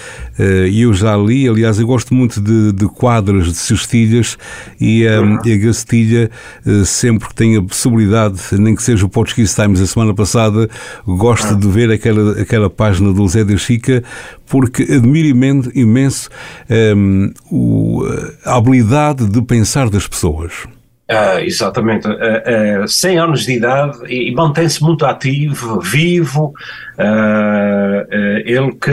E 0.70 0.82
eu 0.82 0.94
já 0.94 1.16
li, 1.18 1.48
aliás, 1.48 1.80
eu 1.80 1.88
gosto 1.88 2.14
muito 2.14 2.42
de, 2.42 2.72
de 2.72 2.86
quadros 2.88 3.48
de 3.48 3.58
cestilhas 3.80 4.38
e, 4.80 5.08
um, 5.08 5.40
e 5.46 5.54
a 5.54 5.58
Gastilha, 5.58 6.30
uh, 6.66 6.86
sempre 6.86 7.30
que 7.30 7.36
tem 7.36 7.58
a 7.58 7.62
possibilidade, 7.62 8.40
nem 8.54 8.76
que 8.76 8.84
seja 8.84 9.06
o 9.06 9.10
Portuguese 9.10 9.56
Times 9.56 9.82
a 9.82 9.88
semana 9.88 10.14
passada, 10.14 10.70
gosto 11.06 11.56
de 11.56 11.68
ver 11.68 11.92
aquela, 11.92 12.40
aquela 12.42 12.70
página 12.70 13.12
do 13.14 13.28
Zé 13.28 13.44
da 13.44 13.58
Chica, 13.58 14.04
porque 14.48 14.84
admiro 14.84 15.28
imenso, 15.28 15.72
imenso 15.74 16.30
um, 16.96 17.32
o, 17.52 18.04
a 18.46 18.58
habilidade 18.58 19.28
de 19.28 19.42
pensar 19.42 19.90
das 19.90 20.08
pessoas. 20.08 20.68
Uh, 21.10 21.40
exatamente, 21.40 22.08
uh, 22.08 22.84
uh, 22.84 22.88
100 22.88 23.18
anos 23.18 23.44
de 23.44 23.54
idade 23.54 23.98
e, 24.08 24.30
e 24.30 24.36
mantém-se 24.36 24.84
muito 24.84 25.08
ativo, 25.08 25.82
vivo. 25.82 26.54
Uh, 27.00 28.06
ele 28.46 28.72
que 28.74 28.92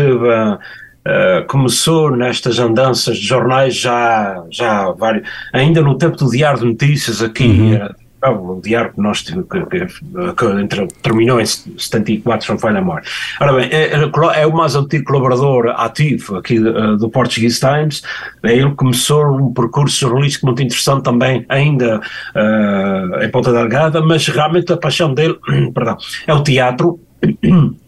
Uh, 1.07 1.47
começou 1.47 2.11
nestas 2.11 2.59
andanças 2.59 3.17
de 3.17 3.25
jornais 3.25 3.77
já, 3.77 4.43
já 4.51 4.91
vários, 4.91 5.29
ainda 5.53 5.81
no 5.81 5.97
tempo 5.97 6.17
do 6.17 6.29
Diário 6.29 6.59
de 6.59 6.67
Notícias 6.67 7.23
aqui, 7.23 7.47
uhum. 7.47 7.89
Ah, 8.23 8.31
o 8.33 8.61
diário 8.61 8.93
que 8.93 9.01
nós 9.01 9.21
que, 9.21 9.33
que, 9.35 9.87
que, 9.87 10.87
terminou 11.03 11.41
em 11.41 11.47
74, 11.47 12.47
se 12.47 12.53
não 12.53 12.59
falha 12.59 12.79
a 12.79 12.81
memória. 12.81 13.07
Ora 13.41 13.53
bem, 13.53 13.69
é, 13.71 13.93
é, 13.93 14.41
é, 14.41 14.47
o 14.47 14.53
mais 14.53 14.75
antigo 14.75 15.05
colaborador 15.05 15.69
ativo 15.77 16.37
aqui 16.37 16.59
do, 16.59 16.97
do 16.97 17.11
Portuguese 17.11 17.61
Times, 17.61 18.03
é 18.43 18.55
ele 18.55 18.75
começou 18.75 19.27
um 19.27 19.53
percurso 19.53 20.01
jornalístico 20.01 20.47
muito 20.47 20.63
interessante 20.63 21.05
também, 21.05 21.45
ainda 21.49 22.01
uh, 22.35 23.23
em 23.23 23.31
Ponta 23.31 23.53
Delgada, 23.53 24.01
mas 24.01 24.27
realmente 24.27 24.73
a 24.73 24.77
paixão 24.77 25.13
dele, 25.13 25.39
perdão, 25.75 25.97
é 26.27 26.35
o 26.35 26.43
teatro 26.43 26.99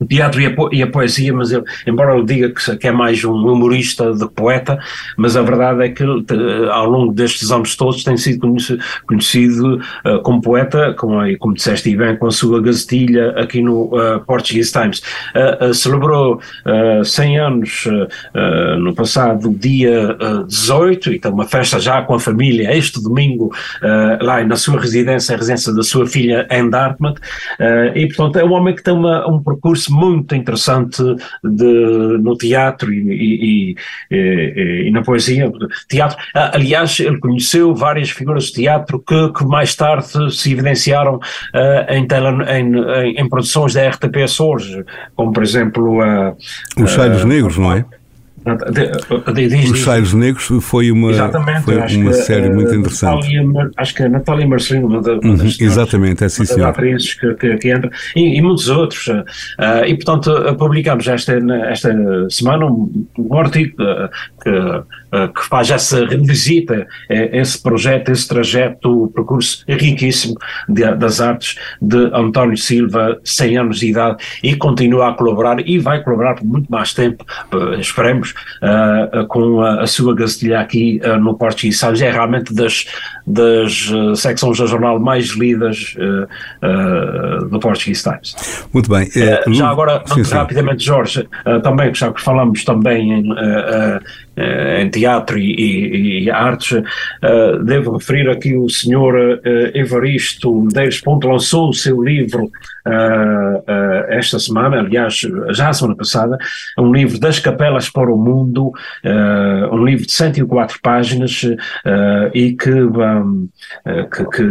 o 0.00 0.06
teatro 0.06 0.40
e 0.40 0.46
a, 0.46 0.54
e 0.72 0.82
a, 0.82 0.86
poesia, 0.86 1.32
mas 1.32 1.50
ele, 1.50 1.64
embora 1.86 2.16
ele 2.16 2.24
diga 2.24 2.50
que, 2.50 2.76
que, 2.76 2.88
é 2.88 2.92
mais 2.92 3.24
um 3.24 3.32
humorista 3.32 4.12
que 4.12 4.28
poeta, 4.28 4.78
mas 5.16 5.36
a 5.36 5.42
verdade 5.42 5.84
é 5.84 5.88
que 5.88 6.04
ao 6.70 6.88
longo 6.88 7.12
destes 7.12 7.50
anos 7.50 7.74
todos 7.76 8.04
tem 8.04 8.16
sido 8.16 8.40
conhecido, 8.40 8.82
conhecido 9.06 9.80
uh, 10.06 10.20
como 10.22 10.40
poeta, 10.40 10.94
como, 10.94 11.18
como 11.38 11.54
disseste 11.54 11.94
bem, 11.96 12.16
com 12.16 12.26
a 12.26 12.30
sua 12.30 12.62
gazetilha 12.62 13.30
aqui 13.30 13.60
no 13.60 13.86
uh, 13.86 14.20
Portuguese 14.26 14.72
Times. 14.72 15.02
Uh, 15.34 15.74
celebrou 15.74 16.40
uh, 16.66 17.04
100 17.04 17.38
anos 17.38 17.88
no 18.78 18.94
passado 18.94 19.50
dia 19.50 20.16
18, 20.46 21.12
então 21.12 21.32
uma 21.32 21.46
festa 21.46 21.78
já 21.78 22.02
com 22.02 22.14
a 22.14 22.20
família, 22.20 22.76
este 22.76 23.02
domingo, 23.02 23.52
lá 24.20 24.44
na 24.44 24.56
sua 24.56 24.80
residência, 24.80 25.34
a 25.34 25.38
residência 25.38 25.72
da 25.72 25.82
sua 25.82 26.06
filha 26.06 26.46
em 26.50 26.68
Dartmouth, 26.68 27.16
e 27.94 28.06
portanto 28.08 28.38
é 28.38 28.44
um 28.44 28.52
homem 28.52 28.74
que 28.74 28.82
tem 28.82 28.94
uma, 28.94 29.26
um 29.28 29.42
percurso 29.42 29.87
muito 29.88 30.34
interessante 30.34 31.02
de, 31.42 32.18
no 32.20 32.36
teatro 32.36 32.92
e, 32.92 33.00
e, 33.00 33.76
e, 34.10 34.88
e, 34.88 34.90
na 34.90 35.02
poesia. 35.02 35.50
Teatro. 35.88 36.18
Ah, 36.34 36.52
aliás, 36.54 36.98
ele 37.00 37.18
conheceu 37.18 37.74
várias 37.74 38.10
figuras 38.10 38.44
de 38.44 38.54
teatro 38.54 38.98
que, 39.00 39.32
que 39.32 39.44
mais 39.44 39.74
tarde 39.74 40.06
se 40.34 40.52
evidenciaram 40.52 41.16
uh, 41.16 41.92
em, 41.92 42.06
tele, 42.06 42.26
em, 42.50 42.76
em, 42.76 43.20
em, 43.20 43.28
produções 43.28 43.74
da 43.74 43.88
RTP 43.88 44.16
Açores, 44.24 44.84
como 45.14 45.32
por 45.32 45.42
exemplo. 45.42 46.00
Uh, 46.00 46.36
Os 46.82 46.90
Cheiros 46.90 47.24
Negros, 47.24 47.58
não 47.58 47.72
é? 47.72 47.84
Os 49.72 49.80
Saios 49.80 50.14
Negros 50.14 50.48
foi 50.62 50.90
uma, 50.90 51.12
foi 51.62 51.96
uma 51.96 52.12
série 52.12 52.50
muito 52.50 52.74
interessante. 52.74 53.34
Natália, 53.34 53.70
acho 53.76 53.94
que 53.94 54.02
a 54.02 54.08
Natália 54.08 54.46
Marcelino, 54.46 54.86
uma, 54.86 55.02
da, 55.02 55.12
uma 55.14 55.34
uhum, 55.34 55.50
Exatamente, 55.60 56.24
é 56.24 56.28
sim, 56.28 56.44
das 56.44 56.58
atrizes 56.58 57.14
que, 57.14 57.34
que, 57.34 57.56
que 57.56 57.70
entra, 57.70 57.90
e, 58.14 58.38
e, 58.38 58.42
muitos 58.42 58.68
outros. 58.68 59.06
Uh, 59.08 59.84
e, 59.86 59.94
portanto, 59.94 60.30
publicamos 60.56 61.06
esta, 61.06 61.38
esta 61.68 61.94
semana 62.30 62.66
um, 62.66 63.06
um 63.18 63.38
artigo 63.38 63.76
que 64.42 64.50
eh, 65.10 65.28
que 65.28 65.42
faz 65.48 65.70
essa 65.70 66.04
revisita, 66.04 66.86
eh, 67.08 67.38
esse 67.38 67.62
projeto, 67.62 68.10
esse 68.10 68.28
trajeto, 68.28 69.04
o 69.04 69.08
percurso 69.08 69.64
riquíssimo 69.66 70.34
de, 70.68 70.84
das 70.96 71.18
artes 71.18 71.56
de 71.80 72.10
António 72.12 72.58
Silva, 72.58 73.18
100 73.24 73.56
anos 73.56 73.78
de 73.78 73.88
idade, 73.88 74.22
e 74.42 74.54
continua 74.54 75.08
a 75.08 75.14
colaborar 75.14 75.66
e 75.66 75.78
vai 75.78 76.02
colaborar 76.02 76.34
por 76.34 76.44
muito 76.44 76.70
mais 76.70 76.92
tempo, 76.92 77.24
eh, 77.52 77.80
esperemos, 78.62 79.26
com 79.28 79.60
a, 79.60 79.82
a 79.82 79.86
sua 79.86 80.14
gazetilha 80.14 80.60
aqui 80.60 81.00
no 81.20 81.34
Português 81.36 81.78
Times. 81.78 82.00
É 82.00 82.10
realmente 82.10 82.54
das, 82.54 82.86
das 83.26 83.90
secções 84.16 84.58
do 84.58 84.66
jornal 84.66 84.98
mais 84.98 85.28
lidas 85.28 85.94
do 87.50 87.58
Português 87.60 88.02
Times. 88.02 88.66
Muito 88.72 88.90
bem. 88.90 89.08
já 89.48 89.68
agora, 89.68 90.02
sim, 90.06 90.24
sim. 90.24 90.34
rapidamente, 90.34 90.84
Jorge, 90.84 91.28
também, 91.62 91.94
já 91.94 92.12
que 92.12 92.20
falamos 92.20 92.64
também 92.64 93.12
em 93.12 93.28
em 94.80 94.88
teatro 94.90 95.38
e, 95.38 95.54
e, 95.54 96.24
e 96.24 96.30
artes. 96.30 96.72
Uh, 96.72 97.64
devo 97.64 97.96
referir 97.96 98.28
aqui 98.30 98.56
o 98.56 98.68
senhor 98.68 99.14
uh, 99.14 99.40
Evaristo 99.74 100.62
Medeiros 100.62 101.00
Ponto 101.00 101.28
lançou 101.28 101.70
o 101.70 101.74
seu 101.74 102.02
livro 102.02 102.44
uh, 102.44 103.58
uh, 103.58 104.04
esta 104.08 104.38
semana, 104.38 104.78
aliás, 104.78 105.20
já 105.50 105.68
a 105.68 105.72
semana 105.72 105.96
passada, 105.96 106.38
um 106.78 106.92
livro 106.92 107.18
das 107.18 107.38
capelas 107.38 107.88
para 107.88 108.12
o 108.12 108.16
mundo, 108.16 108.27
uh, 108.30 109.74
um 109.74 109.84
livro 109.84 110.06
de 110.06 110.12
104 110.12 110.78
páginas 110.82 111.42
e 112.34 112.52
que, 112.52 112.70
um, 112.70 113.48
que, 113.84 114.24
que, 114.24 114.48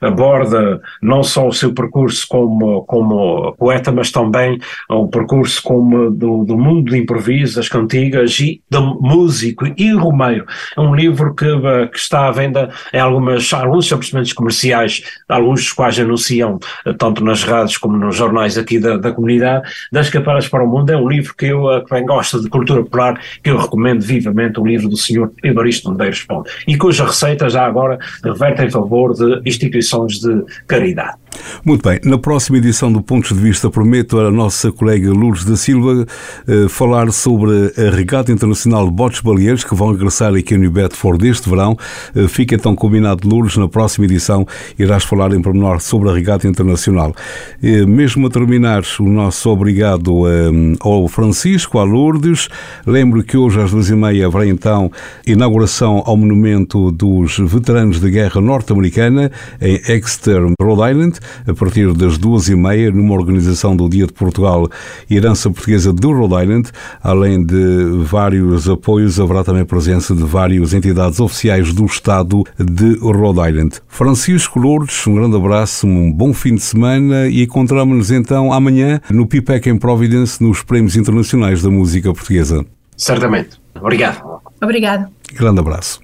aborda 0.00 0.80
não 1.02 1.22
só 1.22 1.48
o 1.48 1.52
seu 1.52 1.72
percurso 1.72 2.26
como, 2.28 2.82
como 2.84 3.52
poeta, 3.54 3.92
mas 3.92 4.10
também 4.10 4.58
o 4.88 5.08
percurso 5.08 5.62
como 5.62 6.10
do, 6.10 6.44
do 6.44 6.56
mundo 6.56 6.90
de 6.90 6.98
improviso, 6.98 7.56
das 7.56 7.68
cantigas 7.68 8.38
e 8.40 8.62
do 8.70 9.00
músico 9.00 9.66
e 9.76 9.92
romeiro. 9.92 10.46
É 10.76 10.80
um 10.80 10.94
livro 10.94 11.34
que, 11.34 11.46
que 11.88 11.98
está 11.98 12.28
à 12.28 12.30
venda 12.30 12.70
em 12.92 12.98
algumas, 12.98 13.52
alguns 13.52 13.84
estabelecimentos 13.84 14.32
comerciais, 14.32 15.02
alguns 15.28 15.60
dos 15.60 15.72
quais 15.72 15.98
anunciam 15.98 16.58
tanto 16.98 17.24
nas 17.24 17.42
rádios 17.42 17.76
como 17.76 17.96
nos 17.96 18.16
jornais 18.16 18.56
aqui 18.58 18.78
da, 18.78 18.96
da 18.96 19.12
comunidade, 19.12 19.68
Das 19.90 20.10
Capelas 20.10 20.48
para 20.48 20.64
o 20.64 20.66
Mundo, 20.66 20.90
é 20.90 20.96
um 20.96 21.08
livro 21.08 21.34
que 21.34 21.46
eu, 21.46 21.70
eh, 21.72 21.84
quem 21.88 22.04
gosta 22.04 22.40
de 22.40 22.48
cultura 22.48 22.82
popular, 22.82 22.99
que 23.42 23.50
eu 23.50 23.58
recomendo 23.58 24.02
vivamente, 24.02 24.60
o 24.60 24.66
livro 24.66 24.88
do 24.88 24.96
Sr. 24.96 25.30
Evaristo 25.42 25.90
Medeiros 25.90 26.22
Ponte, 26.22 26.50
e 26.66 26.76
cuja 26.76 27.04
receita 27.04 27.48
já 27.48 27.64
agora 27.64 27.98
reverte 28.22 28.62
em 28.62 28.70
favor 28.70 29.14
de 29.14 29.48
instituições 29.48 30.20
de 30.20 30.44
caridade. 30.66 31.16
Muito 31.64 31.88
bem, 31.88 32.00
na 32.04 32.18
próxima 32.18 32.58
edição 32.58 32.90
do 32.92 33.02
Pontos 33.02 33.36
de 33.36 33.42
Vista 33.42 33.70
prometo 33.70 34.18
a 34.18 34.30
nossa 34.30 34.72
colega 34.72 35.10
Lourdes 35.12 35.44
da 35.44 35.56
Silva 35.56 36.06
eh, 36.48 36.68
falar 36.68 37.12
sobre 37.12 37.72
a 37.76 37.94
Regata 37.94 38.32
Internacional 38.32 38.86
de 38.86 38.92
Botes 38.92 39.20
Baleeiros 39.20 39.62
que 39.62 39.74
vão 39.74 39.92
regressar 39.92 40.34
aqui 40.34 40.56
no 40.56 40.70
Bedford 40.70 41.18
deste 41.18 41.48
verão. 41.48 41.76
Eh, 42.14 42.26
fica 42.28 42.54
então 42.54 42.74
combinado, 42.74 43.28
Lourdes, 43.28 43.56
na 43.56 43.68
próxima 43.68 44.06
edição 44.06 44.46
irás 44.78 45.04
falar 45.04 45.32
em 45.32 45.42
pormenor 45.42 45.80
sobre 45.80 46.08
a 46.08 46.14
Regata 46.14 46.48
Internacional. 46.48 47.14
Eh, 47.62 47.84
mesmo 47.86 48.26
a 48.26 48.30
terminar, 48.30 48.82
o 48.98 49.08
nosso 49.08 49.50
obrigado 49.50 50.26
eh, 50.28 50.50
ao 50.80 51.06
Francisco, 51.08 51.78
a 51.78 51.84
Lourdes. 51.84 52.48
Lembro 52.86 53.22
que 53.22 53.36
hoje 53.36 53.60
às 53.60 53.70
duas 53.70 53.90
e 53.90 53.94
meia 53.94 54.26
haverá 54.26 54.46
então 54.46 54.90
inauguração 55.26 56.02
ao 56.06 56.16
monumento 56.16 56.90
dos 56.90 57.38
veteranos 57.38 58.00
da 58.00 58.08
Guerra 58.08 58.40
Norte-Americana 58.40 59.30
em 59.60 59.74
Exeter, 59.88 60.42
Rhode 60.60 60.90
Island 60.90 61.19
a 61.46 61.54
partir 61.54 61.92
das 61.94 62.18
duas 62.18 62.48
e 62.48 62.56
meia, 62.56 62.90
numa 62.90 63.14
organização 63.14 63.76
do 63.76 63.88
Dia 63.88 64.06
de 64.06 64.12
Portugal 64.12 64.68
e 65.08 65.16
Herança 65.16 65.50
Portuguesa 65.50 65.92
do 65.92 66.12
Rhode 66.12 66.42
Island. 66.42 66.70
Além 67.02 67.44
de 67.44 68.04
vários 68.04 68.68
apoios, 68.68 69.18
haverá 69.20 69.44
também 69.44 69.62
a 69.62 69.66
presença 69.66 70.14
de 70.14 70.24
várias 70.24 70.74
entidades 70.74 71.20
oficiais 71.20 71.72
do 71.72 71.84
Estado 71.84 72.44
de 72.58 72.94
Rhode 73.00 73.48
Island. 73.48 73.76
Francisco 73.88 74.58
Lourdes, 74.58 75.06
um 75.06 75.14
grande 75.14 75.36
abraço, 75.36 75.86
um 75.86 76.12
bom 76.12 76.32
fim 76.32 76.54
de 76.54 76.62
semana 76.62 77.28
e 77.28 77.42
encontramos-nos 77.42 78.10
então 78.10 78.52
amanhã 78.52 79.00
no 79.10 79.26
PIPEC 79.26 79.70
em 79.70 79.78
Providence, 79.78 80.42
nos 80.42 80.62
Prémios 80.62 80.96
Internacionais 80.96 81.62
da 81.62 81.70
Música 81.70 82.12
Portuguesa. 82.12 82.64
Certamente. 82.96 83.60
Obrigado. 83.80 84.22
Obrigado. 84.60 85.10
Grande 85.34 85.60
abraço. 85.60 86.00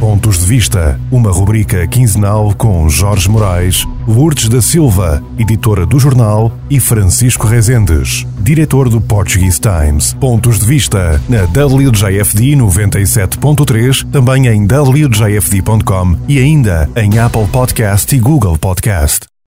Pontos 0.00 0.38
de 0.38 0.46
Vista, 0.46 0.98
uma 1.12 1.30
rubrica 1.30 1.86
quinzenal 1.86 2.54
com 2.54 2.88
Jorge 2.88 3.28
Moraes, 3.28 3.86
Lourdes 4.08 4.48
da 4.48 4.62
Silva, 4.62 5.22
editora 5.38 5.84
do 5.84 6.00
jornal, 6.00 6.50
e 6.70 6.80
Francisco 6.80 7.46
Rezendes, 7.46 8.26
diretor 8.40 8.88
do 8.88 8.98
Portuguese 8.98 9.60
Times. 9.60 10.14
Pontos 10.14 10.58
de 10.60 10.64
Vista 10.64 11.20
na 11.28 11.42
WJFD 11.42 12.56
97.3, 12.56 14.10
também 14.10 14.46
em 14.46 14.64
WJFD.com 14.64 16.16
e 16.26 16.38
ainda 16.38 16.88
em 16.96 17.18
Apple 17.18 17.46
Podcast 17.48 18.16
e 18.16 18.18
Google 18.18 18.56
Podcast. 18.56 19.29